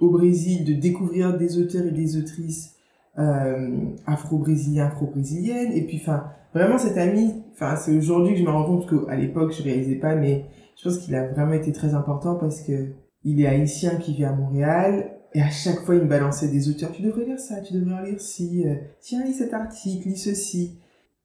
[0.00, 2.74] au Brésil, de découvrir des auteurs et des autrices
[3.18, 3.70] euh,
[4.06, 8.64] afro-brésiliens, afro-brésiliennes, et puis enfin, vraiment cet ami, enfin, c'est aujourd'hui que je me rends
[8.64, 10.44] compte qu'à l'époque, je réalisais pas, mais
[10.76, 12.88] je pense qu'il a vraiment été très important parce que
[13.24, 16.68] il est haïtien qui vit à Montréal, et à chaque fois, il me balançait des
[16.68, 16.92] auteurs.
[16.92, 20.78] Tu devrais lire ça, tu devrais lire ci, euh, tiens, lis cet article, lis ceci.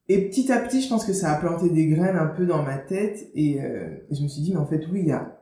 [0.08, 2.64] Et petit à petit, je pense que ça a planté des graines un peu dans
[2.64, 5.12] ma tête et, euh, et je me suis dit, mais en fait, oui, il y
[5.12, 5.40] a,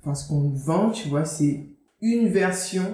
[0.00, 1.66] enfin, ce qu'on nous vend, tu vois, c'est
[2.00, 2.84] une version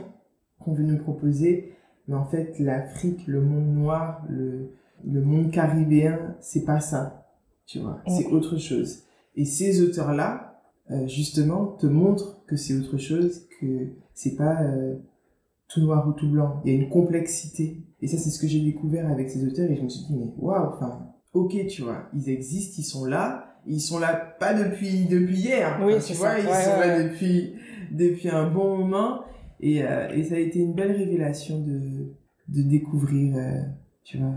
[0.58, 1.74] qu'on veut nous proposer,
[2.08, 4.70] mais en fait, l'Afrique, le monde noir, le,
[5.06, 7.28] le monde caribéen, c'est pas ça,
[7.66, 9.02] tu vois, c'est autre chose.
[9.36, 10.49] Et ces auteurs-là,
[10.90, 14.96] euh, justement, te montrent que c'est autre chose, que c'est pas euh,
[15.68, 16.60] tout noir ou tout blanc.
[16.64, 17.82] Il y a une complexité.
[18.00, 20.16] Et ça, c'est ce que j'ai découvert avec ces auteurs et je me suis dit,
[20.16, 24.54] mais waouh, enfin, ok, tu vois, ils existent, ils sont là, ils sont là pas
[24.54, 26.38] depuis depuis hier, Oui, Enfin, tu vois, ça.
[26.40, 27.04] ils Ouais, sont ouais, là ouais.
[27.10, 27.54] depuis
[27.92, 29.20] depuis un bon moment
[29.60, 32.14] et euh, et ça a été une belle révélation de
[32.48, 33.36] de découvrir,
[34.02, 34.32] tu vois.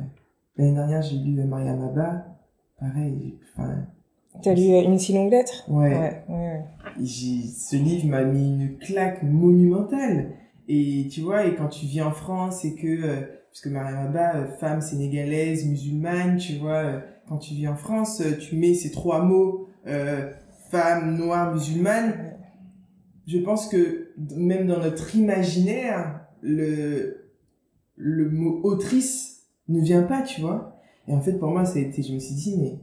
[0.58, 2.26] L'année dernière, j'ai lu Mariam Abba,
[2.80, 3.88] pareil, enfin,
[4.42, 7.06] T'as lu euh, Une si longue lettre ouais, ouais, ouais.
[7.06, 10.32] ce livre m'a mis une claque monumentale.
[10.68, 14.08] Et tu vois et quand tu vis en France et que euh, parce que Mariam
[14.08, 18.56] Abba euh, femme sénégalaise musulmane tu vois euh, quand tu vis en France euh, tu
[18.56, 20.32] mets ces trois mots euh,
[20.72, 22.14] femme noire musulmane.
[23.28, 27.30] Je pense que même dans notre imaginaire le
[27.96, 30.80] le mot autrice ne vient pas tu vois.
[31.08, 32.80] Et en fait pour moi ça a été je me suis dit mais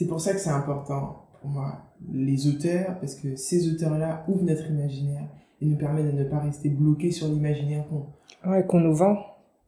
[0.00, 1.74] c'est pour ça que c'est important pour moi
[2.10, 5.28] les auteurs parce que ces auteurs là ouvrent notre imaginaire
[5.60, 8.06] et nous permettent de ne pas rester bloqués sur l'imaginaire qu'on
[8.50, 9.18] Ouais, qu'on nous vend,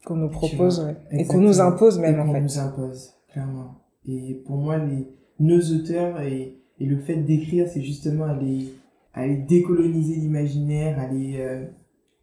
[0.07, 0.97] qu'on nous propose, ouais.
[1.11, 2.40] Et qu'on nous impose même, et en qu'on fait.
[2.40, 3.75] nous impose clairement
[4.09, 5.07] et pour moi les
[5.38, 8.73] nos auteurs et, et le fait d'écrire c'est justement aller
[9.12, 11.66] aller décoloniser l'imaginaire aller euh,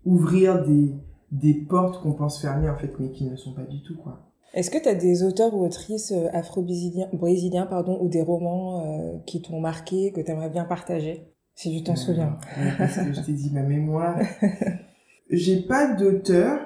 [0.04, 0.95] ouvrir des
[1.32, 4.29] des portes qu'on pense fermées en fait mais qui ne sont pas du tout quoi
[4.54, 8.84] Est-ce que tu as des auteurs ou autrices euh, afro-brésiliens brésiliens, pardon, ou des romans
[8.86, 12.38] euh, qui t'ont marqué, que tu aimerais bien partager Si tu t'en Euh, souviens.
[12.58, 14.20] ouais, parce que je t'ai dit ma mémoire.
[15.30, 16.60] J'ai pas d'auteur.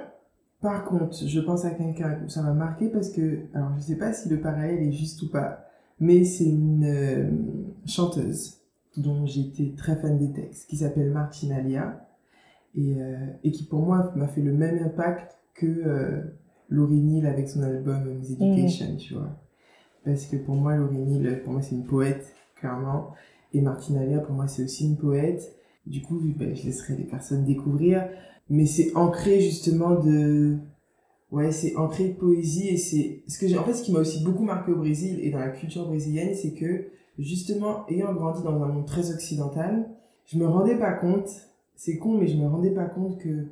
[0.61, 3.97] Par contre, je pense à quelqu'un où ça m'a marqué parce que, alors je sais
[3.97, 5.65] pas si le parallèle est juste ou pas,
[5.99, 7.29] mais c'est une euh,
[7.85, 8.61] chanteuse
[8.95, 12.07] dont j'étais très fan des textes, qui s'appelle Martina Lia,
[12.77, 16.21] et, euh, et qui pour moi m'a fait le même impact que euh,
[16.73, 19.29] Laurie Neal avec son album Miss Education, tu vois.
[20.03, 23.11] Parce que pour moi, Laurie Neal, pour moi c'est une poète, clairement.
[23.53, 25.55] Et Martina Lia, pour moi, c'est aussi une poète.
[25.85, 28.09] Du coup, ben, je laisserai les personnes découvrir.
[28.49, 30.57] Mais c'est ancré justement de...
[31.31, 33.23] Ouais, c'est ancré de poésie et c'est...
[33.27, 33.57] Ce que j'ai...
[33.57, 36.35] En fait, ce qui m'a aussi beaucoup marqué au Brésil et dans la culture brésilienne,
[36.35, 36.87] c'est que,
[37.19, 39.89] justement, ayant grandi dans un monde très occidental,
[40.25, 41.29] je me rendais pas compte,
[41.75, 43.47] c'est con, mais je me rendais pas compte que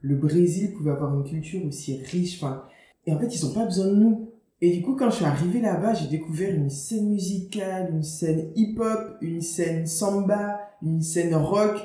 [0.00, 2.42] le Brésil pouvait avoir une culture aussi riche.
[2.42, 2.64] Enfin,
[3.06, 4.28] et en fait, ils ont pas besoin de nous.
[4.62, 8.50] Et du coup, quand je suis arrivée là-bas, j'ai découvert une scène musicale, une scène
[8.56, 11.78] hip-hop, une scène samba, une scène rock,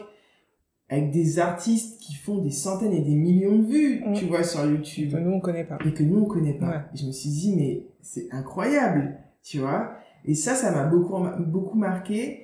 [0.89, 4.13] avec des artistes qui font des centaines et des millions de vues, Mm.
[4.13, 5.12] tu vois, sur YouTube.
[5.12, 5.78] Que nous, on connaît pas.
[5.86, 6.67] Et que nous, on connaît pas.
[6.69, 6.82] Ouais.
[6.93, 9.93] Et je me suis dit, mais c'est incroyable, tu vois.
[10.25, 11.15] Et ça, ça m'a beaucoup,
[11.47, 12.41] beaucoup marqué.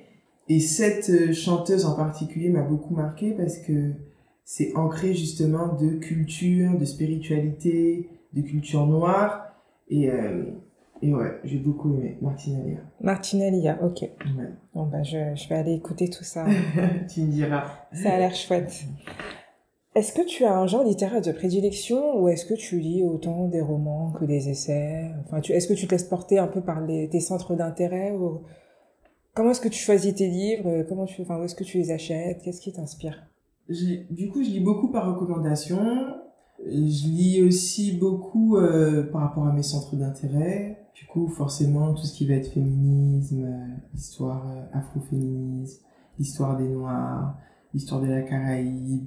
[0.48, 3.92] Et cette euh, chanteuse en particulier m'a beaucoup marqué parce que
[4.44, 9.54] c'est ancré justement de culture, de spiritualité, de culture noire.
[9.88, 10.44] Et, euh,
[11.02, 12.78] Et ouais, j'ai beaucoup aimé Martinalia.
[13.00, 14.02] Martinalia, ok.
[14.02, 14.50] Ouais.
[14.74, 16.46] Bon, bah, je, je vais aller écouter tout ça.
[17.12, 17.64] tu me diras.
[17.92, 18.84] Ça a l'air chouette.
[19.94, 23.48] Est-ce que tu as un genre littéraire de prédilection ou est-ce que tu lis autant
[23.48, 25.10] des romans que des essais?
[25.26, 28.42] Enfin, Est-ce que tu te laisses porter un peu par les, tes centres d'intérêt ou...
[29.34, 30.84] Comment est-ce que tu choisis tes livres?
[30.88, 32.42] Comment tu, enfin, Où est-ce que tu les achètes?
[32.42, 33.26] Qu'est-ce qui t'inspire?
[33.68, 35.78] Du coup, je lis beaucoup par recommandation.
[36.64, 40.86] Je lis aussi beaucoup euh, par rapport à mes centres d'intérêt.
[40.94, 45.84] Du coup, forcément, tout ce qui va être féminisme, euh, histoire euh, afroféminisme,
[46.18, 47.38] l'histoire des Noirs,
[47.74, 49.06] l'histoire de la Caraïbe,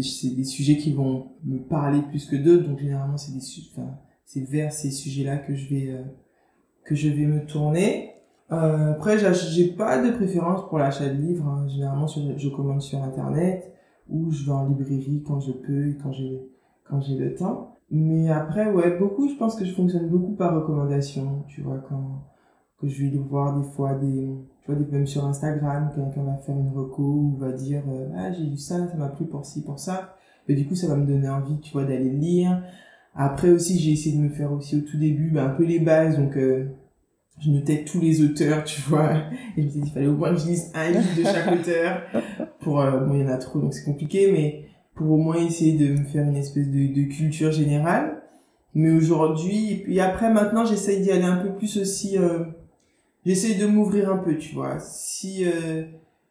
[0.00, 4.92] c'est des sujets qui vont me parler plus que d'autres, donc généralement c'est vers ces
[4.92, 6.04] sujets-là que je vais
[6.84, 8.13] que je vais me tourner.
[8.54, 11.46] Euh, après, j'ai pas de préférence pour l'achat de livres.
[11.46, 11.68] Hein.
[11.68, 13.72] Généralement, je commande sur internet
[14.08, 16.12] ou je vais en librairie quand je peux et quand
[17.00, 17.76] j'ai le temps.
[17.90, 19.28] Mais après, ouais, beaucoup.
[19.28, 21.44] Je pense que je fonctionne beaucoup par recommandation.
[21.48, 22.24] Tu vois, quand
[22.80, 26.56] que je vais voir des fois des tu vois, même sur Instagram, quelqu'un va faire
[26.56, 29.62] une reco ou va dire euh, Ah, j'ai lu ça, ça m'a plu pour ci,
[29.62, 30.16] pour ça.
[30.48, 32.62] Et du coup, ça va me donner envie, tu vois, d'aller lire.
[33.14, 35.80] Après aussi, j'ai essayé de me faire aussi au tout début ben, un peu les
[35.80, 36.18] bases.
[36.18, 36.66] Donc, euh,
[37.40, 39.14] je notais tous les auteurs, tu vois.
[39.56, 41.52] Et je me disais, il fallait au moins que je lise un livre de chaque
[41.52, 42.02] auteur.
[42.60, 45.36] Pour, euh, bon, il y en a trop, donc c'est compliqué, mais pour au moins
[45.36, 48.22] essayer de me faire une espèce de, de culture générale.
[48.74, 52.18] Mais aujourd'hui, et puis après, maintenant, j'essaye d'y aller un peu plus aussi
[53.24, 54.78] j'essaie de m'ouvrir un peu, tu vois.
[54.80, 55.84] Si euh,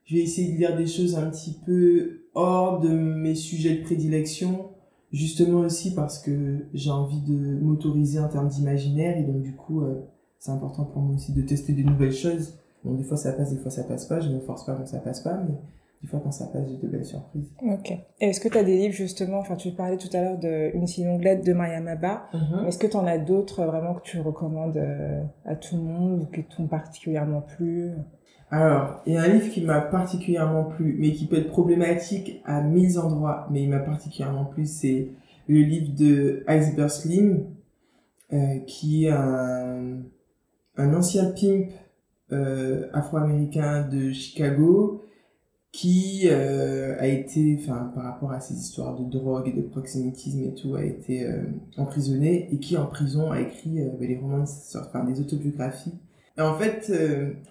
[0.06, 3.84] je vais essayer de lire des choses un petit peu hors de mes sujets de
[3.84, 4.70] prédilection,
[5.12, 9.82] justement aussi parce que j'ai envie de m'autoriser en termes d'imaginaire et donc du coup,
[9.82, 10.02] euh,
[10.44, 12.60] c'est important pour moi aussi de tester de nouvelles choses.
[12.84, 14.20] Bon, des fois ça passe, des fois ça passe pas.
[14.20, 15.56] Je ne me force pas quand ça passe pas, mais
[16.02, 17.50] des fois quand ça passe, j'ai de belles surprises.
[17.62, 17.94] Ok.
[18.20, 20.86] Est-ce que tu as des livres justement, enfin tu parlais tout à l'heure de Une
[20.86, 22.68] si longue lettre de Mariam Abba, mm-hmm.
[22.68, 26.24] est-ce que tu en as d'autres vraiment que tu recommandes euh, à tout le monde
[26.24, 27.92] ou qui t'ont particulièrement plu?
[28.52, 32.42] Alors, il y a un livre qui m'a particulièrement plu, mais qui peut être problématique
[32.44, 35.08] à mille endroits, mais il m'a particulièrement plu, c'est
[35.48, 37.46] le livre de Iceberg Slim,
[38.34, 40.02] euh, qui est un,
[40.78, 41.72] un ancien pimp
[42.32, 45.04] euh, afro-américain de Chicago,
[45.72, 50.44] qui euh, a été, enfin, par rapport à ces histoires de drogue et de proxénétisme
[50.44, 51.44] et tout, a été euh,
[51.78, 55.94] emprisonné et qui en prison a écrit ben, les romans, enfin des autobiographies.
[56.38, 56.92] Et en fait,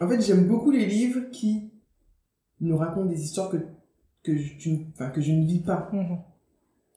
[0.01, 1.71] en fait, j'aime beaucoup les livres qui
[2.61, 3.59] nous racontent des histoires que
[4.23, 4.53] que je,
[5.13, 5.91] que je ne vis pas.
[5.93, 6.19] Mhm.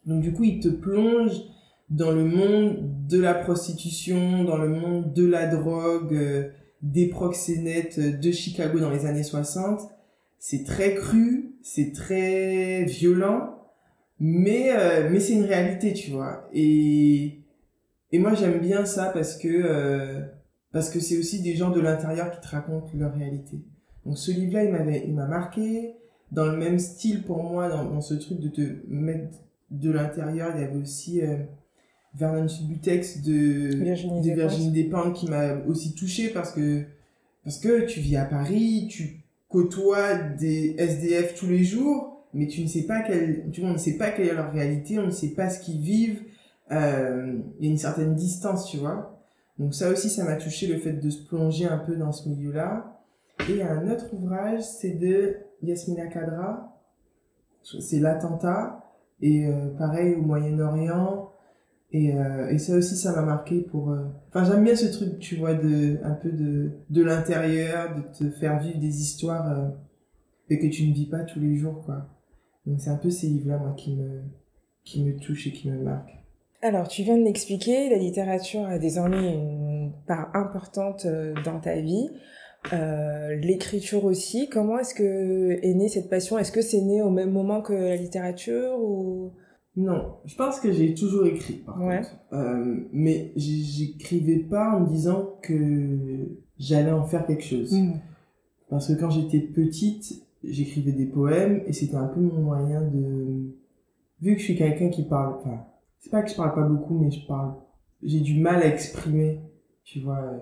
[0.05, 1.33] Donc du coup, il te plonge
[1.89, 8.31] dans le monde de la prostitution, dans le monde de la drogue, des proxénètes de
[8.31, 9.95] Chicago dans les années 60
[10.47, 13.57] c'est très cru, c'est très violent,
[14.19, 16.47] mais euh, mais c'est une réalité, tu vois.
[16.53, 17.39] Et
[18.11, 20.21] et moi j'aime bien ça parce que euh,
[20.71, 23.57] parce que c'est aussi des gens de l'intérieur qui te racontent leur réalité.
[24.05, 25.95] Donc ce livre-là, il m'avait il m'a marqué
[26.31, 29.39] dans le même style pour moi dans, ce truc de te mettre
[29.71, 31.37] de l'intérieur, il y avait aussi euh,
[32.15, 36.83] Vernon Subutex de Virginie, de Virginie Despentes qui m'a aussi touché parce que
[37.43, 42.61] parce que tu vis à Paris, tu côtoient des SDF tous les jours, mais tu
[42.61, 45.05] ne sais pas quelle, tu vois, on ne sait pas quelle est leur réalité, on
[45.05, 46.23] ne sait pas ce qu'ils vivent.
[46.71, 49.21] Euh, il y a une certaine distance, tu vois.
[49.59, 52.27] Donc ça aussi, ça m'a touché le fait de se plonger un peu dans ce
[52.27, 52.99] milieu-là.
[53.49, 56.81] Et un autre ouvrage, c'est de Yasmina Kadra.
[57.61, 58.83] C'est l'attentat.
[59.21, 61.31] Et euh, pareil au Moyen-Orient,
[61.91, 63.91] et, euh, et ça aussi, ça m'a marqué pour...
[63.91, 68.01] Euh, enfin, j'aime bien ce truc, tu vois, de un peu de, de l'intérieur, de
[68.17, 69.69] te faire vivre des histoires euh,
[70.49, 72.07] que tu ne vis pas tous les jours, quoi.
[72.65, 74.21] Donc c'est un peu ces livres-là, moi, qui me,
[74.83, 76.17] qui me touchent et qui me marquent.
[76.61, 81.05] Alors, tu viens de l'expliquer, la littérature a désormais une part importante
[81.43, 82.09] dans ta vie.
[82.71, 84.49] L'écriture aussi.
[84.49, 86.39] Comment est-ce que est née cette passion?
[86.39, 88.79] Est-ce que c'est né au même moment que la littérature
[89.77, 92.15] non, je pense que j'ai toujours écrit, par contre.
[92.31, 97.73] Euh, mais j'écrivais pas en me disant que j'allais en faire quelque chose.
[97.73, 97.93] Hmm.
[98.69, 103.53] Parce que quand j'étais petite, j'écrivais des poèmes et c'était un peu mon moyen de...
[104.21, 105.35] Vu que je suis quelqu'un qui parle...
[105.39, 105.65] Enfin,
[105.99, 107.55] c'est pas que je parle pas beaucoup, mais je parle...
[108.01, 109.41] J'ai du mal à exprimer,
[109.83, 110.39] tu vois, euh,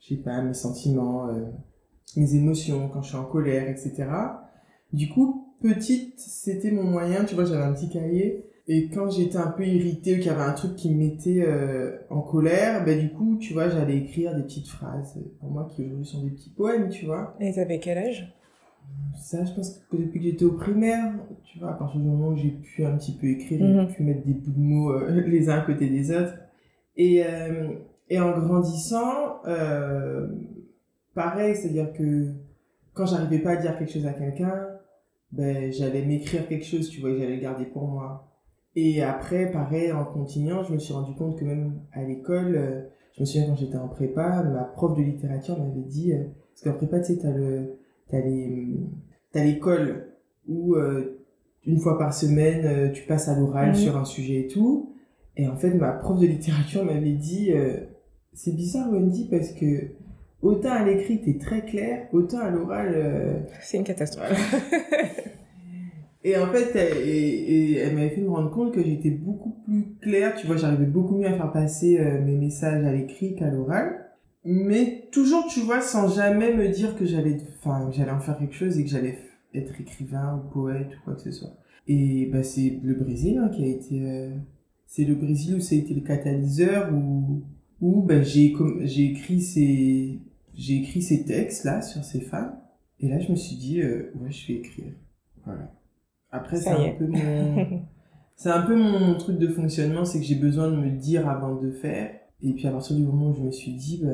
[0.00, 1.46] je sais pas, mes sentiments, euh,
[2.16, 4.08] mes émotions, quand je suis en colère, etc.
[4.92, 9.38] Du coup, petite, c'était mon moyen, tu vois, j'avais un petit cahier et quand j'étais
[9.38, 12.84] un peu irritée ou qu'il y avait un truc qui me mettait euh, en colère,
[12.84, 16.22] ben du coup, tu vois, j'allais écrire des petites phrases pour moi qui aujourd'hui sont
[16.22, 17.34] des petits poèmes, tu vois.
[17.40, 18.34] Et t'avais quel âge?
[19.16, 22.28] Ça, je pense que depuis que j'étais au primaire, tu vois, à partir du moment
[22.28, 23.88] où j'ai pu un petit peu écrire, j'ai mhm.
[23.88, 26.34] pu mettre des bouts de mots euh, les uns à côté des autres.
[26.96, 27.70] Et, euh,
[28.10, 30.28] Et en grandissant, euh,
[31.14, 32.32] pareil, c'est-à-dire que
[32.92, 34.66] quand j'arrivais pas à dire quelque chose à quelqu'un,
[35.32, 38.27] ben, j'allais m'écrire quelque chose, tu vois, j'allais le garder pour moi.
[38.80, 42.82] Et après, pareil, en continuant, je me suis rendu compte que même à l'école, euh,
[43.16, 46.62] je me souviens quand j'étais en prépa, ma prof de littérature m'avait dit, euh, parce
[46.62, 48.68] qu'en prépa, tu sais, t'as le, t'as les,
[49.32, 50.12] t'as l'école
[50.46, 51.24] où, euh,
[51.66, 53.74] une fois par semaine, euh, tu passes à l'oral Mhm.
[53.74, 54.94] sur un sujet et tout.
[55.36, 57.78] Et en fait, ma prof de littérature m'avait dit, euh,
[58.32, 59.88] c'est bizarre, Wendy, parce que
[60.42, 64.30] autant à l'écrit, t'es très clair, autant à l'oral, euh, C'est une catastrophe.
[66.28, 70.46] et en fait, elle, m'avait fait me rendre compte que j'étais beaucoup plus claire, tu
[70.46, 74.10] vois, j'arrivais beaucoup mieux à faire passer euh, mes messages à l'écrit qu'à l'oral.
[74.44, 78.54] Mais toujours, tu vois, sans jamais me dire que j'allais, enfin, j'allais en faire quelque
[78.54, 79.16] chose et que j'allais
[79.54, 81.56] être écrivain ou poète ou quoi que ce soit.
[81.86, 84.36] Et bah, c'est le Brésil hein, qui a été, euh,
[84.86, 87.42] c'est le Brésil où ça a été le catalyseur où,
[87.80, 90.18] où bah, j'ai, j'ai écrit ces,
[90.54, 92.54] j'ai écrit ces textes là sur ces femmes.
[93.00, 94.92] Et là, je me suis dit, euh, ouais, je vais écrire.
[95.46, 95.72] Voilà.
[96.30, 97.66] Après, c'est un peu mon,
[98.36, 101.54] c'est un peu mon truc de fonctionnement, c'est que j'ai besoin de me dire avant
[101.56, 102.10] de faire.
[102.42, 104.10] Et puis à partir du moment où je me suis dit, bah,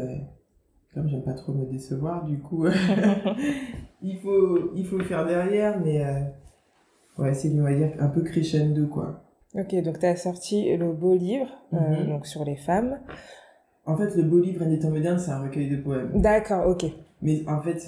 [0.94, 2.66] comme j'aime pas trop me décevoir, du coup,
[4.03, 6.20] il faut, il faut faire derrière, mais euh,
[7.18, 9.24] ouais, c'est, on va dire, un peu crescendo, quoi.
[9.55, 12.09] ok, donc tu as sorti le beau livre euh, Mhm.
[12.09, 12.98] donc sur les femmes.
[13.87, 16.12] En fait, le beau livre Un temps modernes, c'est un recueil de poèmes.
[16.22, 16.87] D'accord, ok.
[17.20, 17.79] Mais en fait,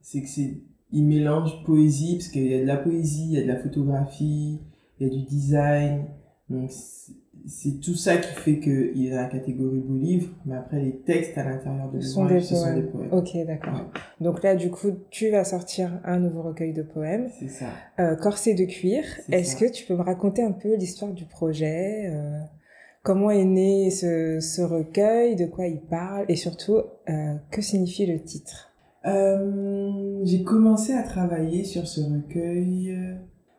[0.00, 3.38] c'est que c'est, il mélange poésie, parce qu'il y a de la poésie, il y
[3.38, 4.60] a de la photographie,
[5.00, 6.04] il y a du design.
[6.48, 10.80] Donc, c'est- tout ça qui fait qu'il est dans la catégorie beau livre, mais après,
[10.82, 13.12] les textes à l'intérieur de l'ouvrage, ce sont des poèmes.
[13.12, 13.72] Ok, d'accord.
[13.74, 14.00] Ouais.
[14.20, 17.66] Donc là, du coup, tu vas sortir un nouveau recueil de poèmes, C'est ça.
[18.00, 19.04] euh, Corset de cuir.
[19.30, 22.38] Est-ce que tu peux me raconter un peu l'histoire du projet euh,
[23.02, 26.76] Comment est né ce, ce recueil De quoi il parle Et surtout,
[27.08, 28.67] euh, que signifie le titre?
[29.06, 33.14] Euh, j'ai commencé à travailler sur ce recueil euh,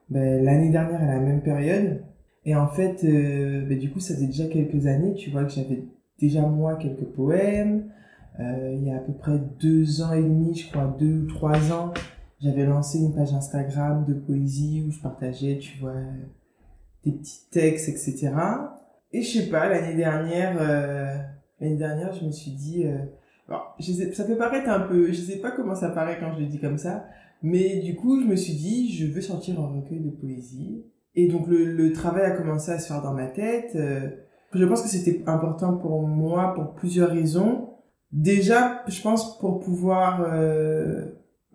[0.09, 2.03] ben, l'année dernière à la même période.
[2.45, 5.51] Et en fait, euh, ben, du coup, ça faisait déjà quelques années, tu vois, que
[5.51, 5.83] j'avais
[6.19, 7.91] déjà moi quelques poèmes.
[8.41, 11.73] Il y a à peu près deux ans et demi, je crois, deux ou trois
[11.73, 11.93] ans,
[12.41, 15.95] j'avais lancé une page Instagram de poésie où je partageais, tu vois,
[17.03, 18.31] des petits textes, etc.
[19.11, 20.53] Et je sais pas, l'année dernière,
[21.59, 22.85] l'année dernière, je me suis dit,
[23.49, 23.75] alors,
[24.13, 26.59] ça peut paraître un peu, je sais pas comment ça paraît quand je le dis
[26.59, 27.05] comme ça,
[27.41, 30.85] mais du coup, je me suis dit, je veux sortir un recueil de poésie.
[31.15, 33.75] Et donc, le, le travail a commencé à se faire dans ma tête.
[33.75, 34.09] euh,
[34.53, 37.69] je pense que c'était important pour moi pour plusieurs raisons.
[38.11, 41.05] Déjà, je pense pour pouvoir euh,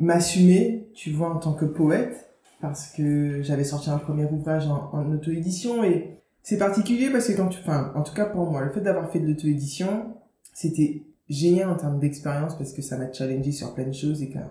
[0.01, 2.29] m'assumer, tu vois, en tant que poète,
[2.61, 7.33] parce que j'avais sorti un premier ouvrage en, en auto-édition et c'est particulier parce que
[7.37, 10.15] quand tu, enfin, en tout cas pour moi, le fait d'avoir fait de l'auto-édition,
[10.53, 14.29] c'était génial en termes d'expérience parce que ça m'a challengé sur plein de choses et
[14.31, 14.51] qu'un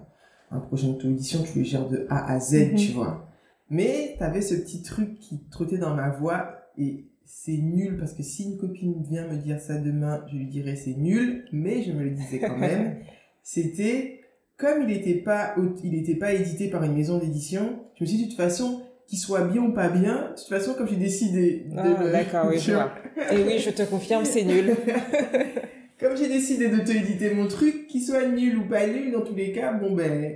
[0.51, 2.75] un projet d'auto-édition, tu le gères de A à Z, Mhm.
[2.75, 3.27] tu vois.
[3.71, 8.21] Mais t'avais ce petit truc qui trottait dans ma voix et c'est nul parce que
[8.21, 11.91] si une copine vient me dire ça demain, je lui dirais c'est nul, mais je
[11.91, 12.97] me le disais quand même.
[13.41, 14.19] C'était
[14.57, 18.07] comme il n'était pas au- il était pas édité par une maison d'édition, je me
[18.07, 20.87] suis dit de toute façon qu'il soit bien ou pas bien, de toute façon comme
[20.87, 22.91] j'ai décidé de Ah, le- d'accord, oui, je vois.
[23.31, 24.75] Et oui, je te confirme, c'est nul.
[26.03, 29.21] Comme j'ai décidé de te éditer mon truc, qu'il soit nul ou pas nul, dans
[29.21, 30.35] tous les cas, bon ben,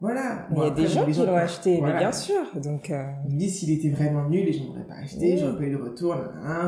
[0.00, 0.46] voilà.
[0.50, 1.92] Bon, il y a après, des gens qui l'ont acheté, voilà.
[1.92, 2.42] mais bien sûr.
[2.56, 5.38] Donc, euh, me dis, s'il était vraiment nul et je n'aurais pas acheté, Oui.
[5.38, 6.16] j'aurais pas eu de retour,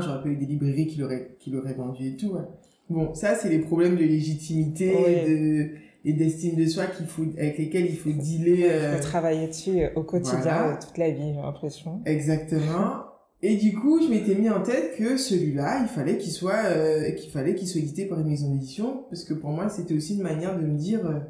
[0.02, 2.32] j'aurais pas eu des librairies qui l'auraient, qui l'auraient vendu et tout.
[2.32, 2.42] ouais.
[2.90, 5.12] Bon, ça, c'est les problèmes de légitimité Oui.
[5.12, 5.68] et de,
[6.04, 9.48] et d'estime de soi qu'il faut, avec lesquels il faut dealer, il euh, faut travailler
[9.48, 10.76] dessus au quotidien, voilà.
[10.76, 12.02] toute la vie, j'ai l'impression.
[12.04, 13.05] Exactement.
[13.42, 17.10] Et du coup, je m'étais mis en tête que celui-là, il fallait qu'il soit, euh,
[17.12, 20.14] qu'il fallait qu'il soit édité par une maison d'édition, parce que pour moi, c'était aussi
[20.14, 21.20] une manière de me dire, euh,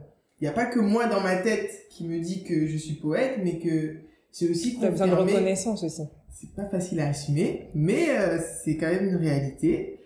[0.41, 2.95] il n'y a pas que moi dans ma tête qui me dit que je suis
[2.95, 3.97] poète, mais que
[4.31, 6.03] c'est aussi as besoin de reconnaissance aussi.
[6.31, 9.99] C'est pas facile à assumer, mais euh, c'est quand même une réalité.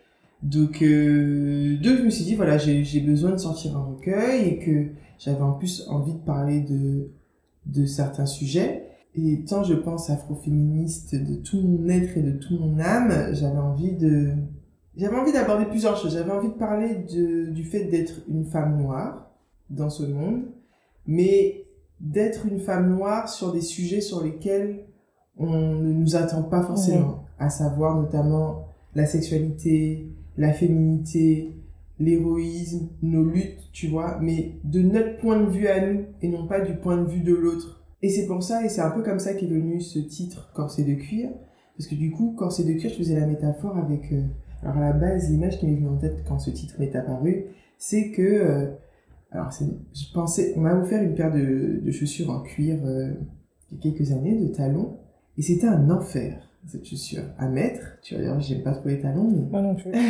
[0.43, 4.49] Donc, euh, donc je me suis dit, voilà, j'ai j'ai besoin de sortir un recueil
[4.49, 4.87] et que
[5.19, 7.11] j'avais en plus envie de parler de,
[7.67, 8.85] de certains sujets.
[9.17, 13.59] Et tant je pense afroféministe de tout mon être et de tout mon âme, j'avais
[13.59, 14.35] envie de,
[14.97, 16.13] j'avais envie d'aborder plusieurs choses.
[16.13, 19.31] J'avais envie de parler de, du fait d'être une femme noire
[19.69, 20.43] dans ce monde,
[21.07, 21.65] mais
[22.01, 24.85] d'être une femme noire sur des sujets sur lesquels
[25.37, 30.07] on ne nous attend pas forcément, à savoir notamment la sexualité,
[30.37, 31.57] la féminité,
[31.99, 36.47] l'héroïsme, nos luttes, tu vois, mais de notre point de vue à nous et non
[36.47, 37.80] pas du point de vue de l'autre.
[38.03, 40.85] Et c'est pour ça, et c'est un peu comme ça qu'est venu ce titre Corset
[40.85, 41.31] de cuir,
[41.77, 44.23] parce que du coup, Corset de cuir, je faisais la métaphore avec, euh,
[44.63, 47.47] Alors à la base, l'image qui m'est venue en tête quand ce titre m'est apparu,
[47.79, 48.67] c'est que, euh,
[49.31, 53.13] alors je pensais, on m'a offert une paire de, de chaussures en cuir euh,
[53.71, 54.97] il y a quelques années, de talons,
[55.37, 57.99] et c'était un enfer cette chaussure à mettre.
[58.03, 59.93] Tu vas dire, j'aime pas trop les talons, mais Moi non plus.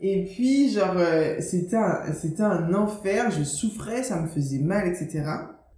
[0.00, 4.86] Et puis, genre, euh, c'était un, c'était un enfer, je souffrais, ça me faisait mal,
[4.86, 5.24] etc.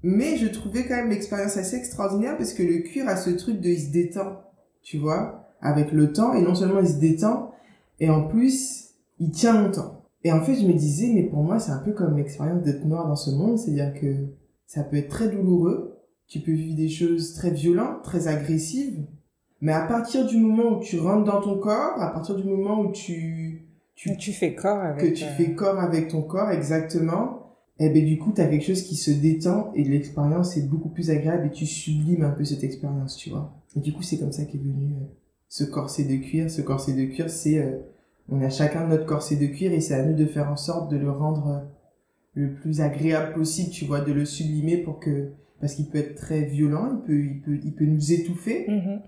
[0.02, 3.60] Mais je trouvais quand même l'expérience assez extraordinaire parce que le cuir a ce truc
[3.60, 4.42] de il se détend,
[4.82, 6.34] tu vois, avec le temps.
[6.34, 7.52] Et non seulement il se détend,
[8.00, 10.04] et en plus, il tient longtemps.
[10.24, 12.84] Et en fait, je me disais, mais pour moi, c'est un peu comme l'expérience d'être
[12.84, 14.28] noir dans ce monde, c'est-à-dire que
[14.66, 19.06] ça peut être très douloureux, tu peux vivre des choses très violentes, très agressives,
[19.60, 22.80] mais à partir du moment où tu rentres dans ton corps, à partir du moment
[22.80, 25.10] où tu tu, tu fais corps avec.
[25.10, 27.47] que tu euh, fais corps avec ton corps exactement
[27.80, 30.88] et ben du coup tu as quelque chose qui se détend et l'expérience est beaucoup
[30.88, 34.18] plus agréable et tu sublimes un peu cette expérience tu vois et du coup c'est
[34.18, 35.04] comme ça qu'est venu euh,
[35.48, 37.78] ce corset de cuir ce corset de cuir c'est euh,
[38.28, 40.90] on a chacun notre corset de cuir et c'est à nous de faire en sorte
[40.90, 41.60] de le rendre euh,
[42.34, 46.16] le plus agréable possible tu vois de le sublimer pour que parce qu'il peut être
[46.16, 49.00] très violent il peut il peut il peut nous étouffer mhm.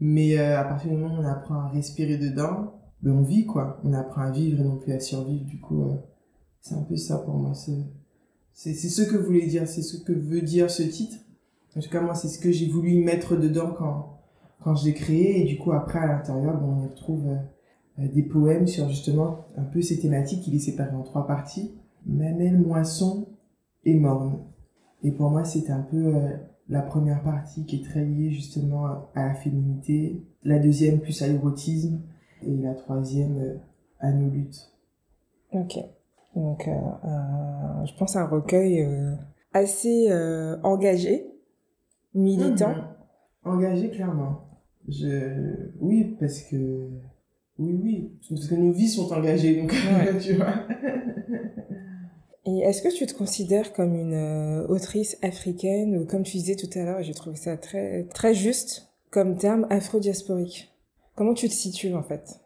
[0.00, 3.80] mais à partir du moment où on apprend à respirer dedans, ben on vit quoi.
[3.82, 5.44] On apprend à vivre et non plus à survivre.
[5.44, 5.84] Du coup,
[6.60, 7.52] c'est un peu ça pour moi.
[7.52, 7.84] C'est
[8.58, 11.16] c'est ce que voulait dire, c'est ce que veut dire ce titre.
[11.76, 14.18] En tout cas, moi, c'est ce que j'ai voulu mettre dedans quand
[14.60, 15.40] quand je l'ai créé.
[15.40, 19.46] Et du coup, après, à l'intérieur, bon, on y retrouve euh, des poèmes sur justement
[19.56, 20.46] un peu ces thématiques.
[20.48, 21.72] Il est séparé en trois parties
[22.06, 23.28] mamelle, moisson
[23.84, 24.40] et morne.
[25.02, 26.36] Et pour moi, c'est un peu euh,
[26.68, 31.28] la première partie qui est très liée justement à la féminité, la deuxième plus à
[31.28, 32.00] l'érotisme
[32.42, 33.54] et la troisième euh,
[34.00, 34.72] à nos luttes.
[35.52, 35.78] Ok.
[36.38, 39.12] Donc, euh, euh, je pense à un recueil euh,
[39.52, 40.08] assez
[40.62, 41.26] engagé,
[42.14, 42.74] militant.
[42.74, 42.84] Mhm.
[43.44, 44.44] Engagé clairement.
[44.86, 46.88] Je oui parce que
[47.58, 50.18] oui oui parce que nos vies sont engagées donc Ouais.
[50.18, 50.54] tu vois.
[52.46, 56.56] Et est-ce que tu te considères comme une euh, autrice africaine ou comme tu disais
[56.56, 60.72] tout à l'heure, j'ai trouvé ça très très juste comme terme afro-diasporique?
[61.16, 62.40] Comment tu te situes en fait?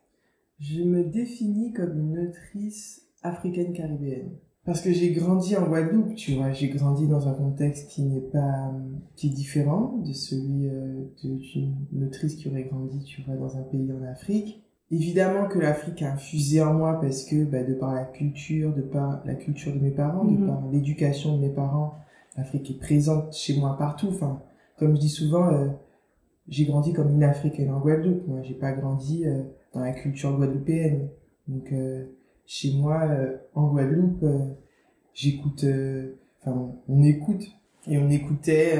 [0.59, 4.33] Je me définis comme une autrice africaine caribéenne.
[4.65, 8.21] Parce que j'ai grandi en Guadeloupe, tu vois, j'ai grandi dans un contexte qui n'est
[8.21, 13.35] pas, euh, qui est différent de celui euh, d'une autrice qui aurait grandi, tu vois,
[13.35, 14.63] dans un pays en Afrique.
[14.93, 18.83] Évidemment que l'Afrique a infusé en moi parce que, bah, de par la culture, de
[18.83, 21.95] par la culture de mes parents, de par l'éducation de mes parents,
[22.37, 24.09] l'Afrique est présente chez moi partout.
[24.09, 24.43] Enfin,
[24.79, 25.69] comme je dis souvent, euh,
[26.47, 28.29] j'ai grandi comme une Africaine en Guadeloupe.
[28.29, 29.43] Moi, j'ai pas grandi euh,
[29.75, 31.09] dans la culture guadeloupéenne.
[31.49, 31.73] Donc,
[32.53, 34.51] chez moi, euh, en Guadeloupe, euh,
[35.15, 37.45] j'écoute, euh, enfin, on, écoute
[37.89, 38.79] et on écoutait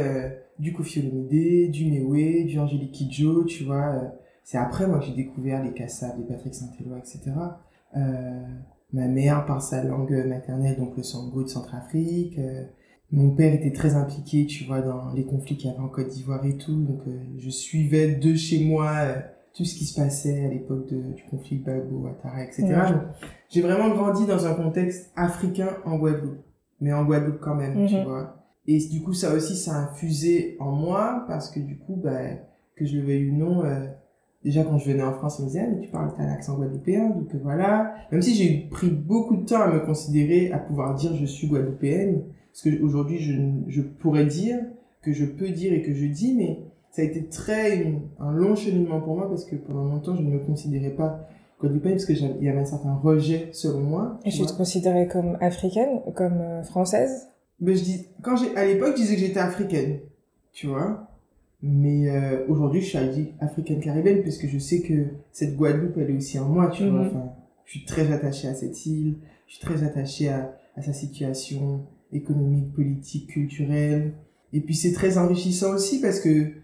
[0.59, 4.13] du Kofi Olomide, du Mewe, du Angélique Kidjo, tu vois.
[4.45, 7.33] c'est après, moi, que j'ai découvert les Kassav, les Patrick Saint-Éloi, etc.
[8.93, 12.39] Ma mère parle sa langue maternelle, donc le sango de Centrafrique.
[13.11, 16.09] mon père était très impliqué, tu vois, dans les conflits qu'il y avait en Côte
[16.09, 16.85] d'Ivoire et tout.
[16.85, 17.03] Donc,
[17.39, 19.07] je suivais de chez moi
[19.55, 22.65] tout ce qui se passait à l'époque du conflit Gbagbo, Ouattara, etc.
[22.65, 22.75] Ouais.
[23.51, 26.39] J'ai vraiment grandi dans un contexte africain en Guadeloupe.
[26.81, 28.05] Mais en Guadeloupe quand même, tu Mhm.
[28.05, 28.37] vois.
[28.67, 32.19] Et du coup, ça aussi, ça a infusé en moi parce que du coup, bah,
[32.77, 33.87] que je le veuille ou non, euh,
[34.45, 36.33] déjà quand je venais en France, on me disait, ah, mais tu parles, t'as un
[36.33, 37.95] accent guadeloupéen, donc euh, voilà.
[38.11, 41.47] Même si j'ai pris beaucoup de temps à me considérer, à pouvoir dire je suis
[41.49, 42.23] guadeloupéenne,
[42.53, 43.33] parce qu'aujourd'hui, je,
[43.69, 44.59] je pourrais dire
[45.03, 46.61] que je peux dire et que je dis, mais
[46.93, 47.87] ça a été très
[48.21, 51.27] un long cheminement pour moi parce que pendant longtemps, je ne me considérais pas
[51.59, 54.21] guadeloupéenne parce que il y avait un certain rejet selon moi.
[54.27, 57.29] Et tu te considérais comme africaine, comme euh, française?
[57.61, 60.01] Mais je dis, quand j'ai, à l'époque, je disais que j'étais africaine,
[60.53, 61.09] tu vois.
[61.63, 66.17] Mais euh, aujourd'hui, je suis africaine caribéenne puisque je sais que cette Guadeloupe, elle est
[66.17, 67.01] aussi en moi, tu vois.
[67.01, 67.07] Mhm.
[67.07, 67.33] Enfin,
[67.65, 69.17] je suis très attachée à cette île,
[69.47, 74.13] je suis très attachée à, à sa situation économique, politique, culturelle.
[74.53, 76.62] Et puis c'est très enrichissant aussi parce que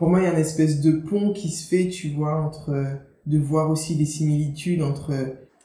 [0.00, 2.72] pour moi, il y a une espèce de pont qui se fait, tu vois, entre
[3.26, 5.12] de voir aussi les similitudes entre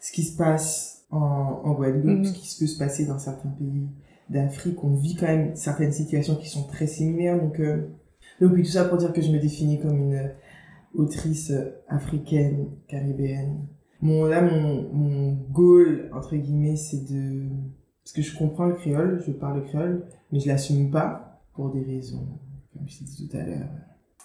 [0.02, 2.26] ce qui se passe en, en Guadeloupe, Mhm.
[2.26, 3.88] ce qui peut se passer dans certains pays
[4.30, 4.84] d'Afrique.
[4.84, 7.42] On vit quand même certaines situations qui sont très similaires.
[7.42, 7.88] Donc, euh,
[8.42, 10.32] donc oui, tout ça pour dire que je me définis comme une
[10.96, 11.54] autrice
[11.88, 13.66] africaine, caribéenne.
[14.02, 17.46] Mon, là, mon, mon goal, entre guillemets, c'est de...
[18.04, 21.72] Parce que je comprends le créole, je parle le créole, mais je l'assume pas pour
[21.72, 22.28] des raisons,
[22.74, 23.70] comme je t'ai dit tout à l'heure,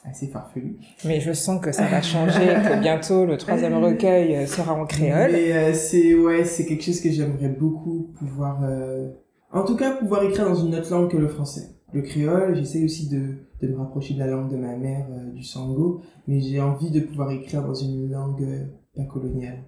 [0.04, 0.78] assez farfelues.
[1.04, 2.38] Mais je sens que ça va changer,
[2.68, 5.32] que bientôt le troisième recueil euh, sera en créole.
[5.32, 9.10] Mais euh, c'est ouais, c'est quelque chose que j'aimerais beaucoup pouvoir, euh,
[9.52, 11.68] en tout cas pouvoir écrire dans une autre langue que le français.
[11.92, 15.32] Le créole, j'essaie aussi de, de me rapprocher de la langue de ma mère, euh,
[15.32, 19.58] du sango, mais j'ai envie de pouvoir écrire dans une langue pas colonial.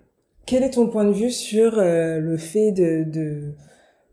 [0.46, 3.54] Quel est ton point de vue sur le fait de, de,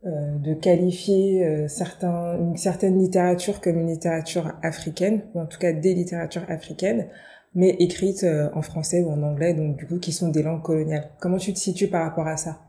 [0.04, 5.94] de qualifier certains, une certaine littérature comme une littérature africaine, ou en tout cas des
[5.94, 7.08] littératures africaines,
[7.54, 11.10] mais écrites en français ou en anglais, donc du coup qui sont des langues coloniales.
[11.20, 12.60] Comment tu te situes par rapport à ça?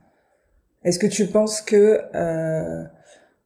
[0.82, 2.00] Est-ce que tu penses que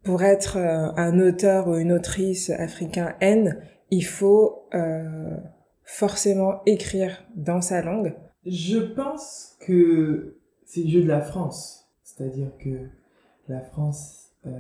[0.04, 3.58] pour être euh, un auteur ou une autrice africain N,
[3.90, 5.36] il faut euh,
[5.82, 8.14] forcément écrire dans sa langue?
[8.44, 11.88] Je pense que c'est le jeu de la France.
[12.02, 12.90] C'est-à-dire que
[13.48, 14.50] la France euh,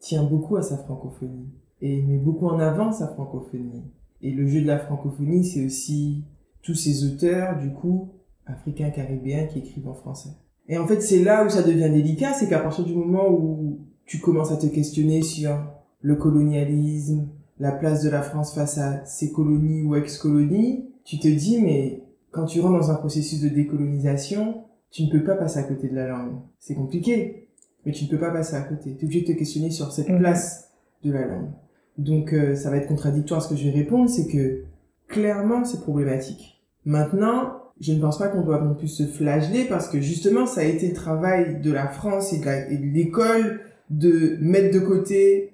[0.00, 1.48] tient beaucoup à sa francophonie
[1.80, 3.82] et met beaucoup en avant sa francophonie.
[4.22, 6.24] Et le jeu de la francophonie, c'est aussi
[6.62, 8.08] tous ces auteurs, du coup,
[8.46, 10.30] africains, caribéens, qui écrivent en français.
[10.68, 13.80] Et en fait, c'est là où ça devient délicat, c'est qu'à partir du moment où
[14.06, 15.58] tu commences à te questionner sur
[16.00, 17.28] le colonialisme,
[17.58, 22.02] la place de la France face à ses colonies ou ex-colonies, tu te dis, mais
[22.30, 25.88] quand tu rentres dans un processus de décolonisation, tu ne peux pas passer à côté
[25.88, 26.36] de la langue.
[26.58, 27.43] C'est compliqué,
[27.84, 28.94] mais tu ne peux pas passer à côté.
[28.96, 30.18] Tu es obligé de te questionner sur cette mhm.
[30.18, 30.70] place
[31.02, 31.50] de la langue.
[31.98, 34.62] Donc euh, ça va être contradictoire ce que je vais répondre, c'est que
[35.08, 36.60] clairement c'est problématique.
[36.84, 40.62] Maintenant, je ne pense pas qu'on doit non plus se flageller parce que justement ça
[40.62, 43.60] a été le travail de la France et de l'école
[43.90, 45.52] de mettre de côté,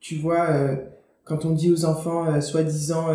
[0.00, 0.76] tu vois, euh,
[1.24, 3.08] quand on dit aux enfants, euh, soi-disant,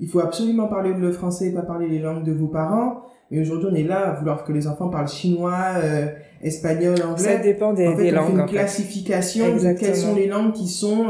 [0.00, 3.02] il faut absolument parler le français et pas parler les langues de vos parents.
[3.32, 5.76] Mais aujourd'hui, on est là à vouloir que les enfants parlent chinois,
[6.42, 7.24] espagnol, anglais.
[7.24, 8.26] Ça dépend des, en fait, on langues.
[8.26, 11.06] Fait une classification de quelles sont les langues qui sont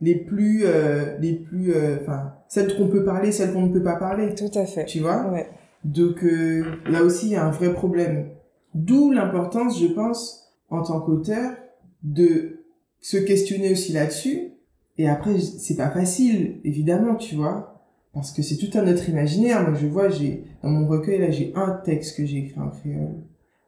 [0.00, 0.64] les plus,
[1.20, 4.34] les plus, enfin, celles qu'on peut parler, celles qu'on ne peut pas parler.
[4.34, 4.86] Tout à fait.
[4.86, 5.30] Tu vois?
[5.30, 5.46] Ouais.
[5.84, 6.24] Donc
[6.90, 8.30] là aussi, il y a un vrai problème.
[8.74, 11.52] D'où l'importance, je pense, en tant qu'auteur,
[12.02, 12.64] de
[13.00, 14.54] se questionner aussi là-dessus.
[14.96, 17.77] Et après, c'est pas facile, évidemment, tu vois,
[18.20, 19.68] parce que c'est tout un autre imaginaire.
[19.68, 22.68] Moi, je vois, j'ai dans mon recueil là, j'ai un texte que j'ai écrit en
[22.68, 23.16] créole,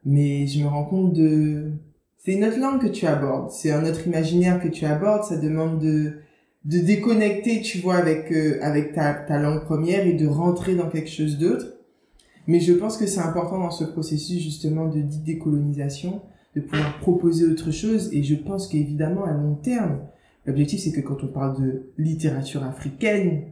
[0.05, 1.71] mais je me rends compte de,
[2.17, 5.23] c'est une autre langue que tu abordes, c'est un autre imaginaire que tu abordes.
[5.23, 6.13] Ça demande de
[6.63, 10.89] de déconnecter, tu vois, avec euh, avec ta ta langue première et de rentrer dans
[10.89, 11.65] quelque chose d'autre.
[12.47, 16.21] Mais je pense que c'est important dans ce processus justement de décolonisation
[16.55, 18.09] de pouvoir proposer autre chose.
[18.13, 19.99] Et je pense qu'évidemment, à long terme,
[20.45, 23.43] l'objectif, c'est que quand on parle de littérature africaine,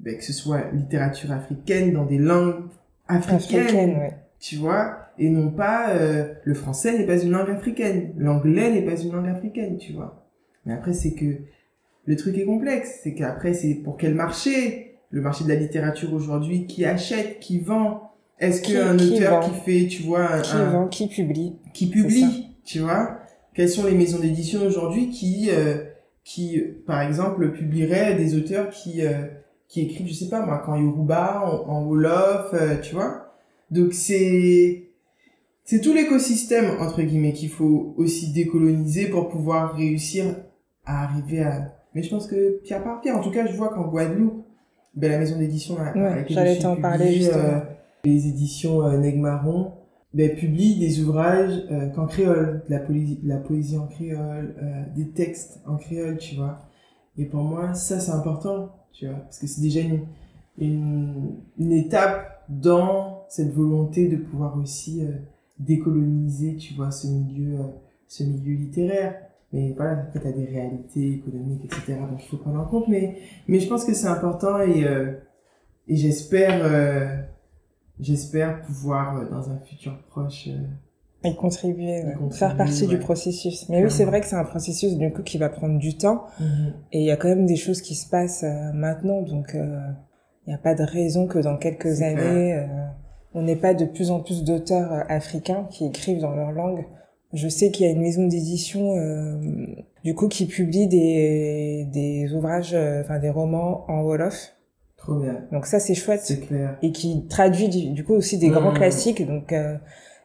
[0.00, 2.64] ben, que ce soit littérature africaine dans des langues
[3.06, 8.70] africaines, tu vois, et non pas euh, le français n'est pas une langue africaine, l'anglais
[8.70, 10.26] n'est pas une langue africaine, tu vois.
[10.64, 11.36] Mais après, c'est que
[12.06, 14.86] le truc est complexe, c'est qu'après, c'est pour quel marché?
[15.10, 18.12] Le marché de la littérature aujourd'hui, qui achète, qui vend?
[18.38, 23.18] Est-ce qu'un auteur qui fait, tu vois, qui vend, qui publie, qui publie, tu vois,
[23.52, 25.84] quelles sont les maisons d'édition aujourd'hui qui, euh,
[26.24, 29.24] qui, par exemple, publieraient des auteurs qui, euh,
[29.70, 33.32] qui écrivent, je sais pas moi, quand Yoruba, en, en Wolof, euh, tu vois.
[33.70, 34.90] Donc c'est,
[35.64, 40.36] c'est tout l'écosystème entre guillemets qu'il faut aussi décoloniser pour pouvoir réussir
[40.84, 41.76] à arriver à.
[41.94, 44.44] Mais je pense que pierre par pierre, en tout cas, je vois qu'en Guadeloupe,
[44.94, 47.62] ben, la maison d'édition ouais, j'allais t'en parler justement
[48.04, 49.72] les éditions euh, Negmaron
[50.14, 54.82] ben, publient des ouvrages euh, qu'en créole, de la, poésie, la poésie en créole, euh,
[54.96, 56.66] des textes en créole, tu vois.
[57.16, 60.06] Et pour moi, ça, c'est important, tu vois, parce que c'est déjà une,
[61.58, 65.12] une, étape dans cette volonté de pouvoir aussi euh,
[65.58, 67.68] décoloniser, tu vois, ce milieu, euh,
[68.06, 69.16] ce milieu littéraire.
[69.52, 71.98] Mais voilà, fait, t'as des réalités économiques, etc.
[72.08, 72.88] Donc, il faut prendre en compte.
[72.88, 74.86] Mais, mais je pense que c'est important et,
[75.88, 77.26] et j'espère
[78.00, 80.48] j'espère pouvoir euh, dans un futur proche
[81.24, 82.02] euh, y contribuer,
[82.32, 83.68] faire partie du processus.
[83.68, 86.24] Mais oui, c'est vrai que c'est un processus du coup qui va prendre du temps
[86.38, 86.72] mhm.
[86.92, 90.48] et il y a quand même des choses qui se passent euh, maintenant, donc il
[90.48, 92.66] n'y a pas de raison que dans quelques années
[93.32, 96.84] on n'ait pas de plus en plus d'auteurs africains qui écrivent dans leur langue.
[97.32, 98.96] Je sais qu'il y a une maison d'édition
[100.02, 104.52] du coup qui publie des des ouvrages, enfin des romans en wolof
[105.00, 105.46] Trop bien.
[105.50, 106.20] Donc ça c'est chouette.
[106.22, 106.76] C'est clair.
[106.82, 108.74] Et qui traduit du, coup aussi des grands mmh.
[108.74, 109.26] classiques.
[109.26, 109.76] Donc euh,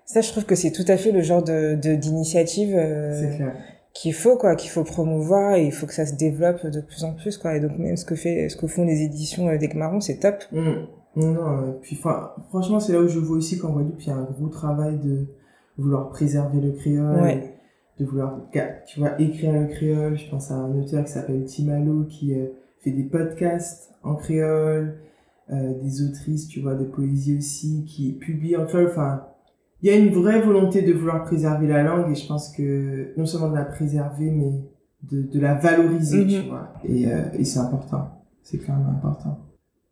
[0.06, 3.50] ça je trouve que c'est tout à fait le genre de d'initiative euh,
[3.94, 7.04] qu'il faut quoi, qu'il faut promouvoir et il faut que ça se développe de plus
[7.04, 7.56] en plus quoi.
[7.56, 10.44] Et donc même ce que fait, ce que font les éditions euh, Marron, c'est top.
[10.52, 10.74] Mmh.
[11.18, 14.16] Non, non, puis franchement c'est là où je vois aussi qu'en Guadeloupe il y a
[14.16, 15.28] un gros travail de
[15.78, 17.22] vouloir préserver le créole.
[17.22, 17.52] Ouais.
[17.98, 18.42] De vouloir,
[18.86, 20.18] tu vois, écrire le créole.
[20.18, 22.48] Je pense à un auteur qui s'appelle Timalo qui euh,
[22.84, 24.98] fait des podcasts en créole,
[25.50, 28.90] euh, des autrices, tu vois, de poésie aussi, qui publient en créole.
[28.92, 29.24] Enfin,
[29.86, 33.14] il y a une vraie volonté de vouloir préserver la langue et je pense que
[33.18, 34.52] non seulement de la préserver, mais
[35.04, 36.48] de, de la valoriser, tu mhm.
[36.48, 36.74] vois.
[36.84, 38.10] Et, euh, et c'est important.
[38.42, 39.38] C'est clairement important.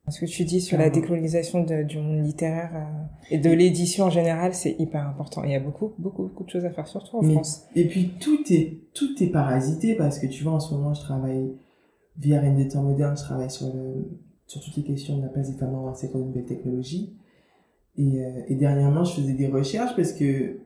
[0.09, 4.09] Ce que tu dis sur la décolonisation du monde littéraire euh, et de l'édition en
[4.09, 5.43] général, c'est hyper important.
[5.43, 7.67] Il y a beaucoup, beaucoup, beaucoup de choses à faire, surtout en France.
[7.75, 11.01] Et puis tout est, tout est parasité parce que tu vois, en ce moment, je
[11.01, 11.53] travaille
[12.17, 14.09] via Rennes des temps modernes, je travaille sur le,
[14.47, 17.13] sur toutes les questions de la place des femmes dans cette nouvelle technologie.
[17.97, 20.57] Et, euh, et dernièrement, je faisais des recherches parce que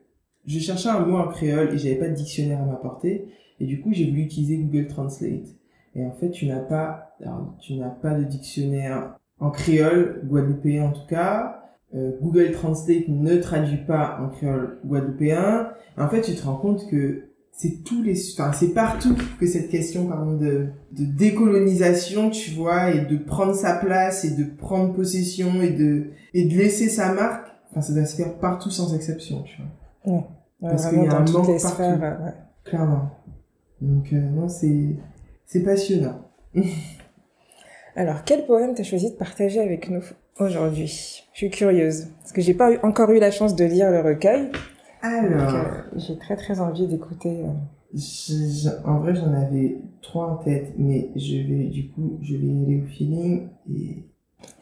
[0.45, 3.28] je cherchais un mot en créole et j'avais pas de dictionnaire à m'apporter.
[3.59, 5.55] Et du coup, j'ai voulu utiliser Google Translate.
[5.95, 7.15] Et en fait, tu n'as pas,
[7.59, 11.63] tu n'as pas de dictionnaire en créole guadeloupéen en tout cas.
[11.95, 15.69] Euh, Google Translate ne traduit pas en créole guadeloupéen.
[15.97, 17.26] En fait, tu te rends compte que
[17.59, 22.91] c'est tous les, enfin, c'est partout que cette question, pardon, de, de décolonisation, tu vois,
[22.91, 27.13] et de prendre sa place et de prendre possession et de, et de laisser sa
[27.13, 30.13] marque, enfin, ça doit se faire partout sans exception, tu vois.
[30.13, 30.23] Ouais.
[30.61, 31.81] Parce qu'il y a un manque partout.
[31.81, 32.33] ouais.
[32.63, 33.09] Clairement.
[33.81, 34.95] Donc, euh, non, c'est,
[35.47, 36.29] c'est passionnant.
[37.95, 40.03] Alors, quel poème t'as choisi de partager avec nous
[40.39, 41.23] aujourd'hui?
[41.33, 44.51] Je suis curieuse, parce que j'ai pas encore eu la chance de lire le recueil.
[45.01, 47.43] Alors, euh, j'ai très très envie d'écouter.
[47.45, 48.69] Euh.
[48.85, 52.81] en vrai, j'en avais trois en tête, mais je vais du coup, je vais aller
[52.81, 54.03] au feeling et.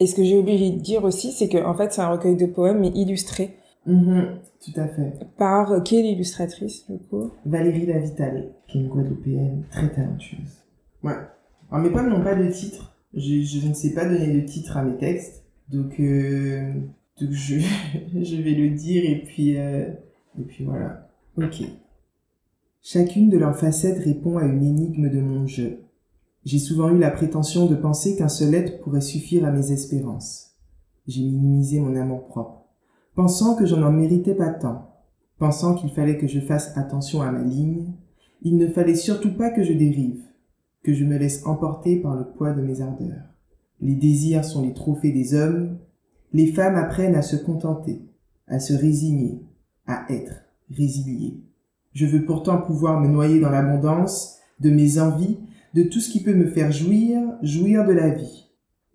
[0.00, 2.36] Et ce que j'ai oublié de dire aussi, c'est que en fait, c'est un recueil
[2.36, 3.56] de poèmes mais illustré.
[3.86, 4.26] Mm-hmm,
[4.64, 5.12] tout à fait.
[5.36, 7.30] Par qui est l'illustratrice du coup?
[7.44, 10.64] Valérie Lavital, qui est une Guadeloupéenne très talentueuse.
[11.02, 11.12] Ouais.
[11.70, 12.96] Alors mes poèmes n'ont pas de titre.
[13.14, 16.72] Je, je, ne sais pas donner de titre à mes textes, donc, euh,
[17.20, 17.58] donc je,
[18.14, 19.86] je vais le dire et puis euh,
[20.38, 21.08] et puis voilà.
[21.36, 21.62] Ok.
[22.82, 25.80] Chacune de leurs facettes répond à une énigme de mon jeu.
[26.44, 30.52] J'ai souvent eu la prétention de penser qu'un seul être pourrait suffire à mes espérances.
[31.06, 32.64] J'ai minimisé mon amour-propre,
[33.14, 34.92] pensant que je n'en méritais pas tant,
[35.38, 37.92] pensant qu'il fallait que je fasse attention à ma ligne,
[38.42, 40.22] il ne fallait surtout pas que je dérive,
[40.84, 43.24] que je me laisse emporter par le poids de mes ardeurs.
[43.80, 45.78] Les désirs sont les trophées des hommes,
[46.32, 48.02] les femmes apprennent à se contenter,
[48.46, 49.42] à se résigner,
[49.86, 51.40] à être résilié.
[51.92, 55.38] Je veux pourtant pouvoir me noyer dans l'abondance de mes envies,
[55.74, 58.50] de tout ce qui peut me faire jouir, jouir de la vie.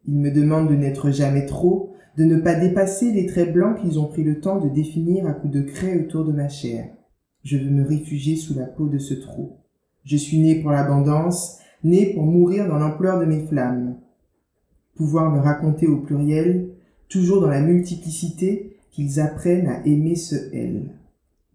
[0.08, 4.00] Il me demande de n'être jamais trop, de ne pas dépasser les traits blancs qu'ils
[4.00, 6.90] ont pris le temps de définir à coups de craie autour de ma chair.
[7.44, 9.58] Je veux me réfugier sous la peau de ce trou.
[10.04, 13.96] Je suis né pour l'abondance, né pour mourir dans l'ampleur de mes flammes.
[14.96, 16.70] Pouvoir me raconter au pluriel,
[17.10, 20.96] toujours dans la multiplicité, qu'ils apprennent à aimer ce elle.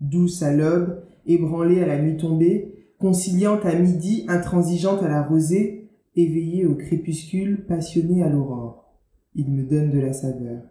[0.01, 5.89] Douce à l'aube, ébranlée à la nuit tombée, conciliante à midi, intransigeante à la rosée,
[6.17, 8.91] éveillée au crépuscule, passionnée à l'aurore.
[9.35, 10.63] Ils me donnent de la saveur.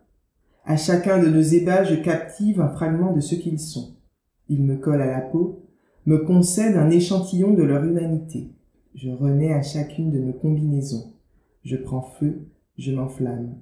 [0.65, 3.95] À chacun de nos ébats, je captive un fragment de ce qu'ils sont.
[4.49, 5.63] Ils me collent à la peau,
[6.07, 8.49] me concèdent un échantillon de leur humanité.
[8.95, 11.13] Je renais à chacune de nos combinaisons.
[11.63, 12.47] Je prends feu,
[12.77, 13.55] je m'enflamme.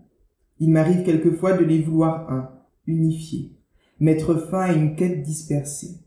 [0.60, 2.50] Il m'arrive quelquefois de les vouloir un,
[2.88, 3.52] unifié,
[4.00, 6.00] mettre fin à une quête dispersée.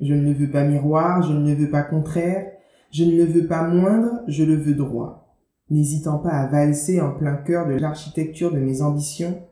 [0.00, 2.50] Je ne veux pas miroir, je ne veux pas contraire,
[2.90, 5.36] je ne le veux pas moindre, je le veux droit.
[5.68, 9.42] N'hésitant pas à valser en plein cœur de l'architecture de mes ambitions,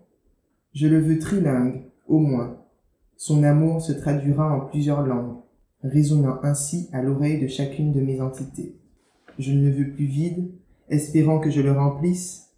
[0.74, 2.58] je le veux trilingue, au moins.
[3.16, 5.36] Son amour se traduira en plusieurs langues,
[5.82, 8.76] résonnant ainsi à l'oreille de chacune de mes entités.
[9.38, 10.50] Je ne le veux plus vide,
[10.88, 12.50] espérant que je le remplisse,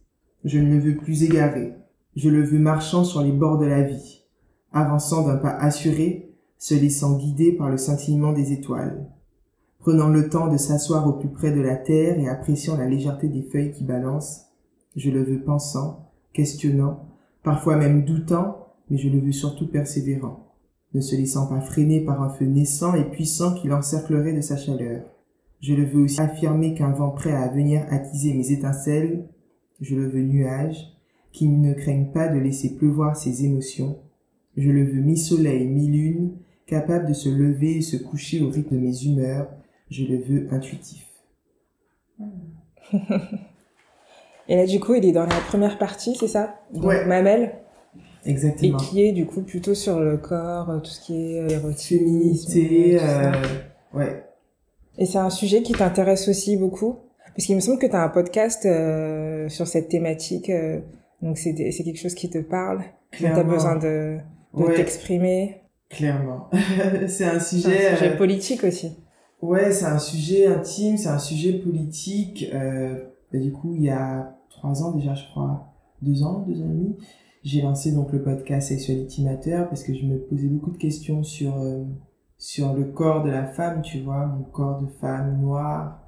[0.44, 1.74] je ne le veux plus égaré,
[2.16, 4.24] je le veux marchant sur les bords de la vie,
[4.72, 9.06] avançant d'un pas assuré, se laissant guider par le scintillement des étoiles,
[9.78, 13.28] prenant le temps de s'asseoir au plus près de la terre et appréciant la légèreté
[13.28, 14.46] des feuilles qui balancent.
[14.96, 17.06] Je le veux pensant, questionnant,
[17.42, 20.52] parfois même doutant, mais je le veux surtout persévérant,
[20.92, 24.56] ne se laissant pas freiner par un feu naissant et puissant qui l'encerclerait de sa
[24.56, 25.04] chaleur.
[25.60, 29.28] Je le veux aussi affirmer qu'un vent prêt à venir attiser mes étincelles,
[29.80, 30.99] je le veux nuage,
[31.32, 33.98] qui ne craignent pas de laisser pleuvoir ses émotions.
[34.56, 36.32] Je le veux mi-soleil, mi-lune,
[36.66, 39.48] capable de se lever et se coucher au rythme de mes humeurs.
[39.90, 41.06] Je le veux intuitif.
[44.48, 46.56] et là, du coup, il est dans la première partie, c'est ça?
[46.74, 47.04] Ouais.
[47.06, 47.54] Mamelle
[48.26, 48.78] Exactement.
[48.78, 51.48] Et qui est, du coup, plutôt sur le corps, euh, tout ce qui est euh,
[51.48, 51.98] érotisme.
[51.98, 53.32] Féminité, euh,
[53.94, 54.24] ouais.
[54.98, 56.98] Et c'est un sujet qui t'intéresse aussi beaucoup?
[57.34, 60.50] Parce qu'il me semble que tu as un podcast euh, sur cette thématique.
[60.50, 60.80] Euh,
[61.22, 64.18] donc c'est c'est quelque chose qui te parle, tu as besoin de,
[64.54, 64.74] de Ouais.
[64.74, 65.56] t'exprimer.
[65.88, 66.48] Clairement.
[67.08, 67.88] c'est un sujet.
[67.88, 68.96] un sujet euh, politique aussi.
[69.42, 72.46] Ouais, c'est un sujet intime, c'est un sujet politique.
[72.52, 76.66] Euh, du coup, il y a trois ans déjà, je crois, deux ans, deux ans
[76.66, 76.96] et demi,
[77.42, 81.22] j'ai lancé donc le podcast Sexuality Matter parce que je me posais beaucoup de questions
[81.22, 81.84] sur euh,
[82.38, 86.02] sur le corps de la femme, tu vois, mon corps de femme noire,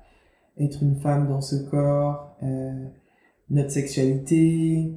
[0.59, 2.87] être une femme dans ce corps, euh,
[3.53, 4.93] notre sexualité,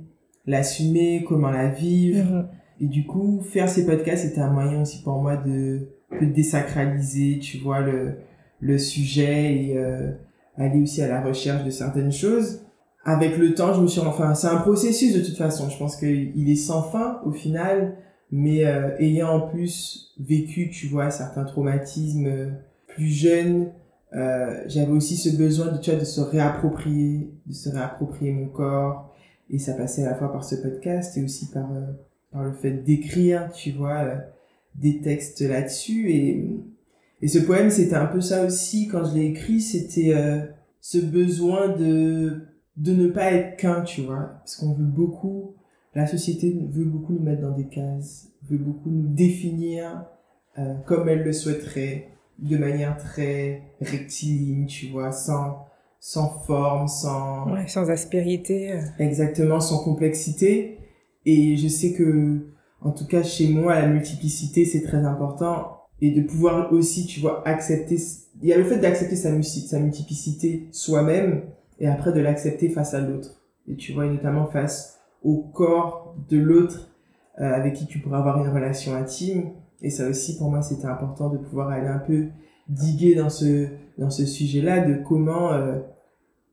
[0.48, 2.34] l'assumer, comment la vivre.
[2.34, 2.48] Mhm.
[2.82, 5.88] Et du coup, faire ces podcasts, c'était un moyen aussi pour moi de,
[6.20, 8.16] de désacraliser, tu vois, le,
[8.60, 10.12] le sujet et euh,
[10.58, 12.62] aller aussi à la recherche de certaines choses.
[13.04, 15.70] Avec le temps, je me suis enfin, c'est un processus de toute façon.
[15.70, 17.98] Je pense qu'il est sans fin au final,
[18.32, 22.50] mais euh, ayant en plus vécu, tu vois, certains traumatismes euh,
[22.88, 23.70] plus jeunes,
[24.14, 28.48] euh, j'avais aussi ce besoin de, tu vois, de se réapproprier, de se réapproprier mon
[28.48, 29.14] corps.
[29.50, 31.82] Et ça passait à la fois par ce podcast et aussi par euh,
[32.32, 34.18] par le fait d'écrire, tu vois, euh,
[34.76, 36.12] des textes là-dessus.
[36.12, 36.50] Et,
[37.22, 40.14] et ce poème, c'était un peu ça aussi, quand je l'ai écrit, c'était
[40.82, 42.42] ce besoin de,
[42.76, 44.34] de ne pas être qu'un, tu vois.
[44.40, 45.56] Parce qu'on veut beaucoup,
[45.96, 50.06] la société veut beaucoup nous mettre dans des cases, veut beaucoup nous définir
[50.86, 55.66] comme elle le souhaiterait, de manière très rectiligne, tu vois, sans,
[56.00, 57.52] sans forme, sans...
[57.52, 58.74] Ouais, sans aspérité.
[58.74, 58.82] euh.
[59.00, 60.80] Exactement, sans complexité.
[61.26, 62.48] Et je sais que,
[62.82, 65.82] en tout cas, chez moi, la multiplicité, c'est très important.
[66.02, 67.98] Et de pouvoir aussi, tu vois, accepter,
[68.42, 71.44] il y a le fait d'accepter sa, sa multiplicité soi-même,
[71.80, 73.42] et après de l'accepter face à l'autre.
[73.68, 76.90] Et tu vois, et notamment face au corps de l'autre,
[77.40, 79.52] euh, avec qui tu pourras avoir une relation intime.
[79.86, 82.30] Et ça aussi, pour moi, c'était important de pouvoir aller un peu
[82.68, 83.68] diguer dans ce,
[84.00, 85.78] dans ce sujet-là, de comment, euh,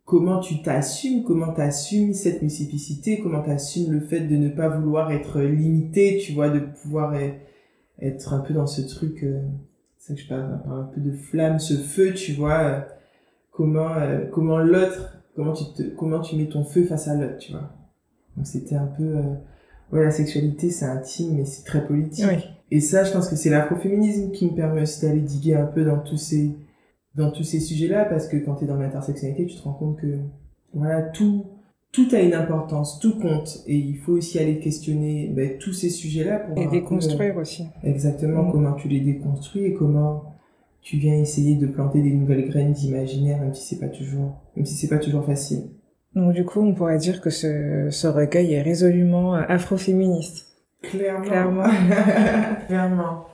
[0.04, 5.10] comment tu t'assumes, comment t'assumes cette multiplicité, comment t'assumes le fait de ne pas vouloir
[5.12, 7.32] être limité, tu vois, de pouvoir e-
[8.02, 9.40] être un peu dans ce truc, euh,
[9.96, 12.80] ça que je parle, un peu de flamme, ce feu, tu vois, euh,
[13.50, 15.64] comment, euh, comment l'autre, comment tu
[15.96, 17.70] comment tu mets ton feu face à l'autre, tu vois.
[18.36, 19.16] Donc c'était un peu,
[19.92, 22.24] ouais, la sexualité c'est intime, mais c'est très politique.
[22.28, 22.38] Oui.
[22.70, 25.84] Et ça, je pense que c'est l'afroféminisme qui me permet aussi d'aller diguer un peu
[25.84, 26.52] dans tous ces,
[27.14, 29.98] dans tous ces sujets-là, parce que quand tu es dans l'intersectionnalité, tu te rends compte
[29.98, 30.18] que,
[30.72, 31.44] voilà, tout,
[31.92, 33.62] tout a une importance, tout compte.
[33.66, 37.66] Et il faut aussi aller questionner ben, tous ces sujets-là pour Et déconstruire aussi.
[37.84, 38.52] exactement Mm.
[38.52, 40.24] comment tu les déconstruis et comment
[40.80, 44.64] tu viens essayer de planter des nouvelles graines d'imaginaire, même si c'est pas toujours, même
[44.64, 45.64] si c'est pas toujours facile.
[46.14, 50.46] Donc du coup, on pourrait dire que ce, ce recueil est résolument euh, afroféministe.
[50.82, 51.24] Clairement.
[51.24, 51.64] Clairement.
[52.66, 53.26] Clairement.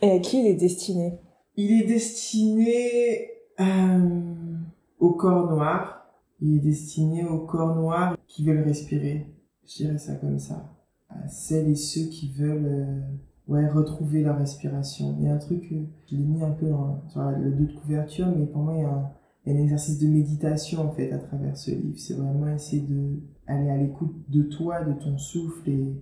[0.00, 1.18] Et à qui il est destiné?
[1.56, 3.30] Il est destiné
[3.60, 4.54] euh,
[5.00, 6.06] au corps noir.
[6.40, 9.26] Il est destiné aux corps noirs qui veulent respirer.
[9.66, 10.72] Je dirais ça comme ça.
[11.10, 13.00] À celles et ceux qui veulent euh,
[13.48, 15.16] ouais, retrouver leur respiration.
[15.18, 17.64] Il y a un truc, euh, je l'ai mis un peu dans, sur le dos
[17.64, 19.10] de couverture, mais pour moi, il y, a un,
[19.50, 21.98] un exercice de méditation en fait à travers ce livre.
[21.98, 25.94] C'est vraiment essayer de aller à l'écoute de toi, de ton souffle et,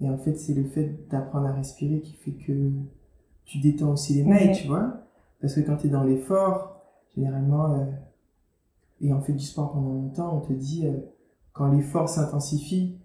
[0.00, 2.70] et en fait, c'est le fait d'apprendre à respirer qui fait que
[3.44, 4.52] tu détends aussi les Ouais.
[4.52, 5.04] tu vois.
[5.40, 6.80] Parce que quand tu es dans l'effort,
[7.14, 7.84] généralement, euh,
[9.00, 10.92] et on fait du sport pendant longtemps, on te dit, euh,
[11.52, 12.98] quand l'effort s'intensifie,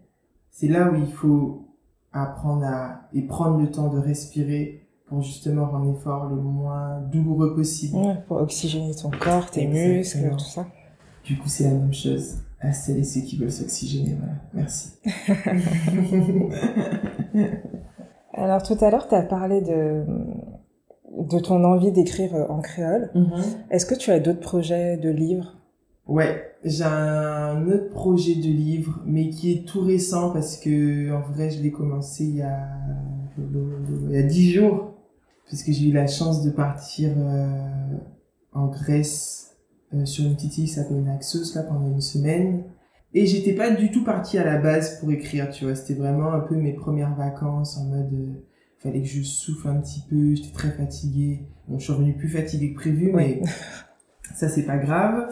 [0.52, 1.68] c'est là où il faut
[2.14, 7.56] apprendre à, et prendre le temps de respirer pour justement rendre l'effort le moins douloureux
[7.56, 7.98] possible.
[7.98, 9.98] Ouais, Pour oxygéner ton corps, tes Exactement.
[9.98, 10.68] muscles, tout ça.
[11.24, 14.34] Du coup, c'est la même chose à celles et ceux qui veulent s'oxygéner, voilà.
[14.54, 14.94] Merci.
[18.34, 20.04] Alors tout à l'heure, tu as parlé de,
[21.18, 23.12] de ton envie d'écrire euh, en créole.
[23.72, 25.54] Est-ce que tu as d'autres projets de livres?
[26.08, 31.22] Ouais, j'ai un autre projet de livre, mais qui est tout récent parce que en
[31.22, 32.60] vrai, je l'ai commencé il y a
[33.38, 34.94] il y a dix jours,
[35.50, 37.98] parce que j'ai eu la chance de partir euh,
[38.52, 39.58] en Grèce
[39.94, 42.64] euh, sur une petite île qui s'appelle Naxos là pendant une semaine.
[43.14, 45.76] Et j'étais pas du tout partie à la base pour écrire, tu vois.
[45.76, 48.44] C'était vraiment un peu mes premières vacances en mode, euh,
[48.80, 50.36] fallait que je souffle un petit peu.
[50.36, 51.48] J'étais très fatiguée.
[51.68, 53.42] Bon, je suis revenue plus fatiguée que prévu, mais
[54.36, 55.30] ça c'est pas grave.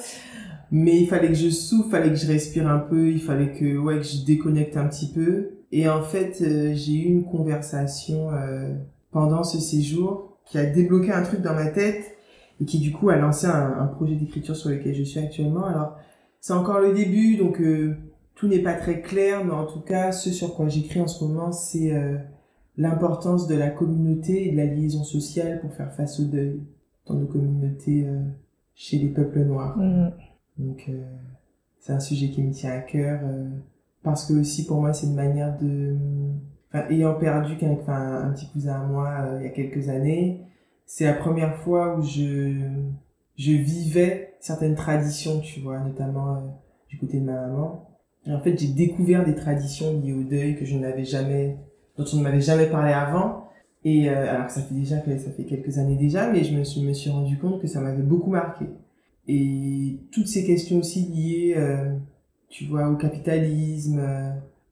[0.71, 3.77] Mais il fallait que je souffle, fallait que je respire un peu, il fallait que
[3.77, 5.51] ouais que je déconnecte un petit peu.
[5.71, 8.73] Et en fait, euh, j'ai eu une conversation euh,
[9.15, 12.17] pendant ce séjour qui a débloqué un truc dans ma tête
[12.59, 15.63] et qui du coup a lancé un, un projet d'écriture sur lequel je suis actuellement.
[15.63, 15.95] Alors
[16.41, 17.95] c'est encore le début, donc euh,
[18.35, 21.23] tout n'est pas très clair, mais en tout cas, ce sur quoi j'écris en ce
[21.23, 22.17] moment, c'est euh,
[22.75, 26.59] l'importance de la communauté et de la liaison sociale pour faire face au deuil
[27.05, 28.19] dans nos communautés euh,
[28.73, 29.77] chez les peuples noirs.
[29.77, 30.11] Mhm.
[30.57, 30.91] Donc
[31.79, 33.21] c'est un sujet qui me tient à cœur
[34.03, 35.95] parce que aussi pour moi c'est une manière de
[36.89, 40.41] ayant perdu un petit cousin à moi euh, il y a quelques années,
[40.85, 46.39] c'est la première fois où je vivais certaines traditions, tu vois, notamment euh,
[46.89, 47.89] du côté de ma maman.
[48.27, 51.57] En fait, j'ai découvert des traditions liées au deuil que je n'avais jamais
[51.97, 53.49] dont on ne m'avait jamais parlé avant.
[53.83, 56.63] Et euh, alors ça fait déjà ça fait quelques années déjà, mais je me
[56.93, 58.65] suis, rendu compte que ça m'avait beaucoup marqué.
[59.27, 61.95] Et toutes ces questions aussi liées, euh,
[62.49, 64.01] tu vois, au capitalisme,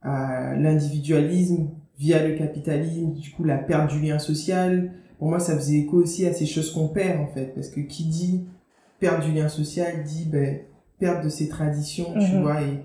[0.01, 4.91] à l'individualisme via le capitalisme, du coup la perte du lien social.
[5.19, 7.79] Pour moi, ça faisait écho aussi à ces choses qu'on perd en fait, parce que
[7.81, 8.45] qui dit
[8.99, 10.59] perte du lien social dit ben,
[10.99, 12.41] perte de ses traditions, tu Mhm.
[12.41, 12.83] vois, et,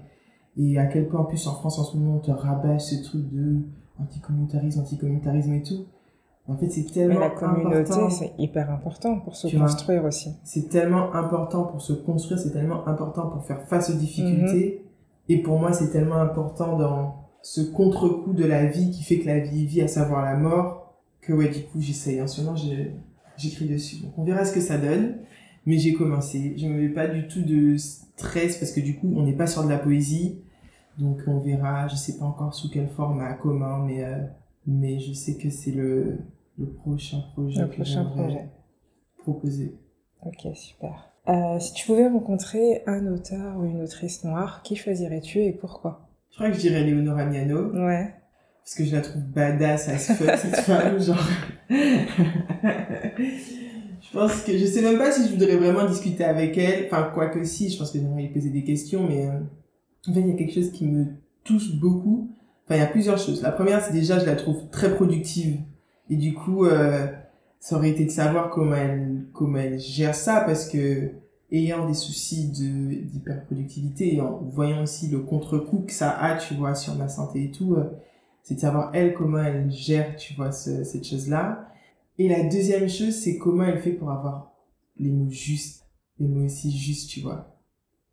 [0.56, 3.02] et à quel point en plus en France en ce moment on te rabâche ce
[3.02, 3.60] truc de
[4.00, 5.86] anticommunautarisme, anticommunautarisme et tout.
[6.46, 8.08] En fait, c'est tellement la communauté, important.
[8.10, 9.66] c'est hyper important pour se Tu vois.
[9.66, 10.30] construire aussi.
[10.44, 14.82] C'est tellement important pour se construire, c'est tellement important pour faire face aux difficultés.
[15.28, 19.26] Et pour moi, c'est tellement important dans ce contre-coup de la vie qui fait que
[19.26, 22.20] la vie vie, à savoir la mort, que ouais, du coup, j'essaye.
[22.20, 22.56] En ce moment,
[23.36, 23.96] j'écris dessus.
[24.02, 25.18] Donc, on verra ce que ça donne.
[25.66, 26.54] Mais j'ai commencé.
[26.56, 29.46] Je me mets pas du tout de stress parce que du coup, on n'est pas
[29.46, 30.40] sur de la poésie.
[30.98, 31.88] Donc, on verra.
[31.88, 34.16] Je sais pas encore sous quelle format, comment, mais, euh,
[34.66, 36.18] mais je sais que c'est le,
[36.58, 38.48] le prochain projet Le que prochain j'aimerais projet.
[39.18, 39.76] proposer.
[40.24, 41.10] Ok, super.
[41.28, 46.07] Euh, si tu pouvais rencontrer un auteur ou une autrice noire, qui choisirais-tu et pourquoi?
[46.30, 48.14] Je crois que je dirais Léonora Miano, Ouais.
[48.62, 51.18] parce que je la trouve badass as fuck, cette femme, genre.
[54.00, 57.10] je pense que, je sais même pas si je voudrais vraiment discuter avec elle, enfin,
[57.12, 59.40] quoi que si, je pense que j'aimerais lui poser des questions, mais, euh,
[60.08, 61.06] en fait, il y a quelque chose qui me
[61.44, 62.30] touche beaucoup.
[62.66, 63.42] Enfin, il y a plusieurs choses.
[63.42, 65.58] La première, c'est déjà, je la trouve très productive.
[66.10, 67.06] Et du coup, euh,
[67.60, 71.10] ça aurait été de savoir comment elle, comment elle gère ça, parce que,
[71.50, 76.54] ayant des soucis de, d'hyperproductivité et en voyant aussi le contre-coup que ça a, tu
[76.54, 77.84] vois, sur ma santé et tout, euh,
[78.42, 81.68] c'est de savoir elle comment elle gère, tu vois, ce- cette chose-là.
[82.18, 84.52] Et la deuxième chose, c'est comment elle fait pour avoir
[84.98, 85.84] les mots justes,
[86.18, 87.54] les mots aussi justes, tu vois.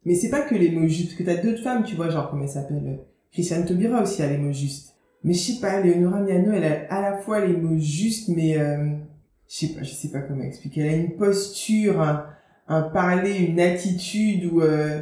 [0.06, 2.44] Mais c'est pas que les mots justes, que t'as d'autres femmes, tu vois, genre, comment
[2.44, 4.96] elle s'appelle, euh, Christiane Taubira aussi a les mots justes.
[5.24, 8.58] Mais je sais pas, Léonora Miano, elle a à la fois les mots justes, mais,
[8.58, 8.96] euh,
[9.50, 10.82] je sais pas, je sais pas comment expliquer.
[10.82, 12.28] Elle a une posture, un,
[12.68, 15.02] un parler, une attitude où, euh,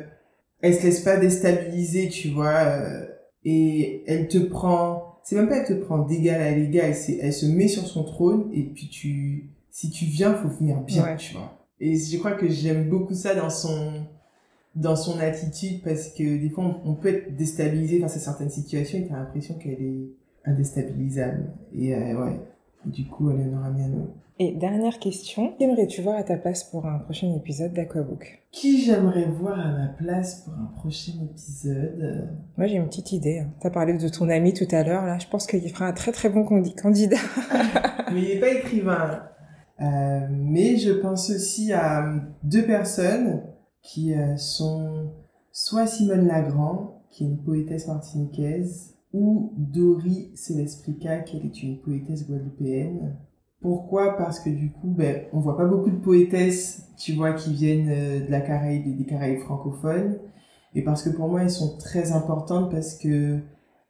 [0.62, 3.06] elle se laisse pas déstabiliser, tu vois, euh,
[3.46, 7.34] et elle te prend, c'est même pas elle te prend d'égal à l'égal, c'est, elle
[7.34, 11.16] se met sur son trône, et puis tu, si tu viens, faut venir bien, Ouais.
[11.18, 11.58] tu vois.
[11.80, 14.06] Et je crois que j'aime beaucoup ça dans son,
[14.76, 18.50] dans son attitude, parce que des fois, on, on peut être déstabilisé face à certaines
[18.50, 20.10] situations, et t'as l'impression qu'elle est
[20.46, 21.46] indéstabilisable.
[21.78, 22.40] Et, euh, ouais.
[22.86, 24.10] Du coup, Eleonora Miano.
[24.40, 28.44] Et dernière question, qu'aimerais-tu voir à ta place pour un prochain épisode d'Aquabook?
[28.52, 32.30] Qui j'aimerais voir à ma place pour un prochain épisode?
[32.58, 33.40] Moi j'ai une petite idée.
[33.40, 33.52] hein.
[33.62, 35.20] T'as parlé de ton ami tout à l'heure, là.
[35.20, 37.18] Je pense qu'il fera un très très bon candi- candidat.
[38.12, 39.24] mais il n'est pas écrivain.
[39.82, 42.04] Euh, mais je pense aussi à
[42.44, 43.44] deux personnes
[43.84, 45.12] qui euh, sont
[45.52, 52.28] soit Simone Lagrand, qui est une poétesse martiniquaise, ou Dori Celesprica, qui est une poétesse
[52.28, 53.16] guadeloupéenne.
[53.64, 54.16] Pourquoi?
[54.18, 57.90] Parce que du coup, ben, on voit pas beaucoup de poétesses, tu vois, qui viennent
[57.90, 60.20] euh, de la Caraïbe et des Caraïbes francophones.
[60.76, 63.40] Et parce que pour moi, elles sont très importantes parce que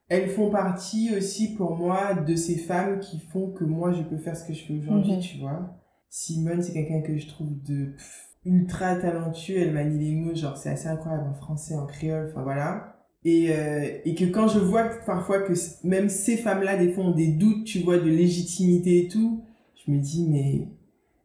[0.10, 4.18] elles font partie aussi pour moi de ces femmes qui font que moi je peux
[4.18, 5.20] faire ce que je fais aujourd'hui, Mhm.
[5.22, 5.76] tu vois.
[6.10, 10.56] Simone, c'est quelqu'un que je trouve de pff, ultra talentueux, elle manie les mots, genre
[10.58, 12.96] c'est assez incroyable en français, en créole, enfin voilà.
[13.26, 15.54] Et, euh, et que quand je vois parfois que
[15.86, 19.42] même ces femmes-là, des fois, ont des doutes, tu vois, de légitimité et tout,
[19.86, 20.68] je me dis, mais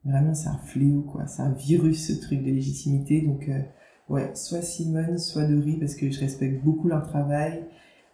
[0.04, 1.26] vraiment, c'est un fléau, quoi.
[1.26, 3.22] C'est un virus, ce truc de légitimité.
[3.22, 3.60] Donc, euh,
[4.08, 7.64] ouais, soit Simone, soit Dory, parce que je respecte beaucoup leur travail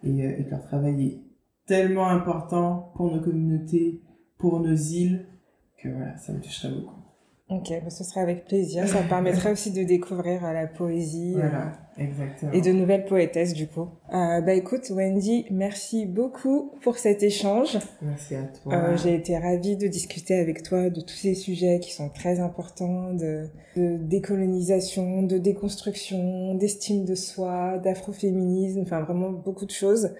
[0.03, 1.19] et, euh, leur travail est
[1.65, 4.01] tellement important pour nos communautés,
[4.37, 5.25] pour nos îles,
[5.81, 6.94] que voilà, ça me toucherait beaucoup.
[7.47, 8.87] Ok, bah, ce sera avec plaisir.
[8.87, 11.35] Ça me permettrait aussi de découvrir euh, la poésie.
[11.35, 12.51] euh, Voilà, exactement.
[12.53, 13.87] Et de nouvelles poétesses, du coup.
[14.11, 17.77] Euh, bah écoute, Wendy, merci beaucoup pour cet échange.
[18.01, 18.73] Merci à toi.
[18.73, 22.39] Euh, J'ai été ravie de discuter avec toi de tous ces sujets qui sont très
[22.39, 30.15] importants, de, de décolonisation, de déconstruction, d'estime de soi, d'afroféminisme, enfin vraiment beaucoup de choses.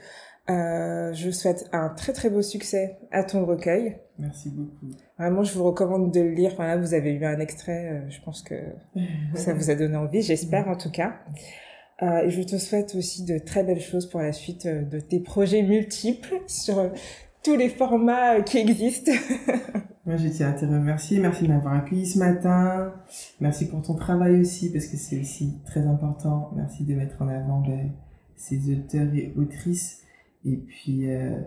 [0.47, 3.97] Je souhaite un très très beau succès à ton recueil.
[4.19, 4.95] Merci beaucoup.
[5.17, 6.51] Vraiment, je vous recommande de le lire.
[6.53, 7.89] Enfin là, vous avez eu un extrait.
[7.91, 8.55] euh, je pense que
[9.35, 11.15] ça vous a donné envie, j'espère en tout cas.
[12.03, 14.99] Euh, et je te souhaite aussi de très belles choses pour la suite euh, de
[14.99, 16.91] tes projets multiples sur
[17.43, 19.11] tous les formats qui existent.
[20.05, 21.19] Moi, je tiens à te remercier.
[21.19, 22.93] Merci de m'avoir accueilli ce matin.
[23.39, 26.51] Merci pour ton travail aussi, parce que c'est aussi très important.
[26.55, 27.91] Merci de mettre en avant ben,
[28.35, 30.03] ces auteurs et autrices.
[30.45, 31.39] Et puis, euh,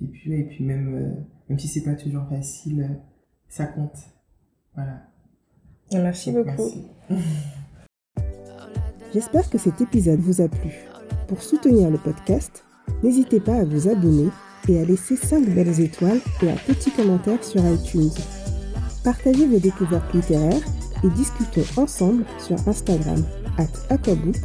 [0.00, 2.94] et puis, ouais, et puis même, euh, même si c'est pas toujours facile, euh,
[3.48, 3.96] ça compte.
[4.74, 5.02] Voilà.
[5.92, 6.70] Merci Donc, beaucoup.
[7.10, 7.24] merci.
[9.14, 10.70] J'espère que cet épisode vous a plu.
[11.28, 12.64] Pour soutenir le podcast,
[13.02, 14.28] n'hésitez pas à vous abonner
[14.68, 18.10] et à laisser 5 belles étoiles et un petit commentaire sur iTunes.
[19.02, 20.62] Partagez vos découvertes littéraires
[21.02, 23.24] et discutons ensemble sur Instagram
[23.56, 24.36] at aquabook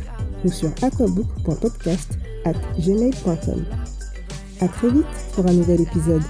[0.45, 3.65] ou sur aquabook.podcast at gmail.com.
[4.61, 6.23] À très vite pour un nouvel épisode.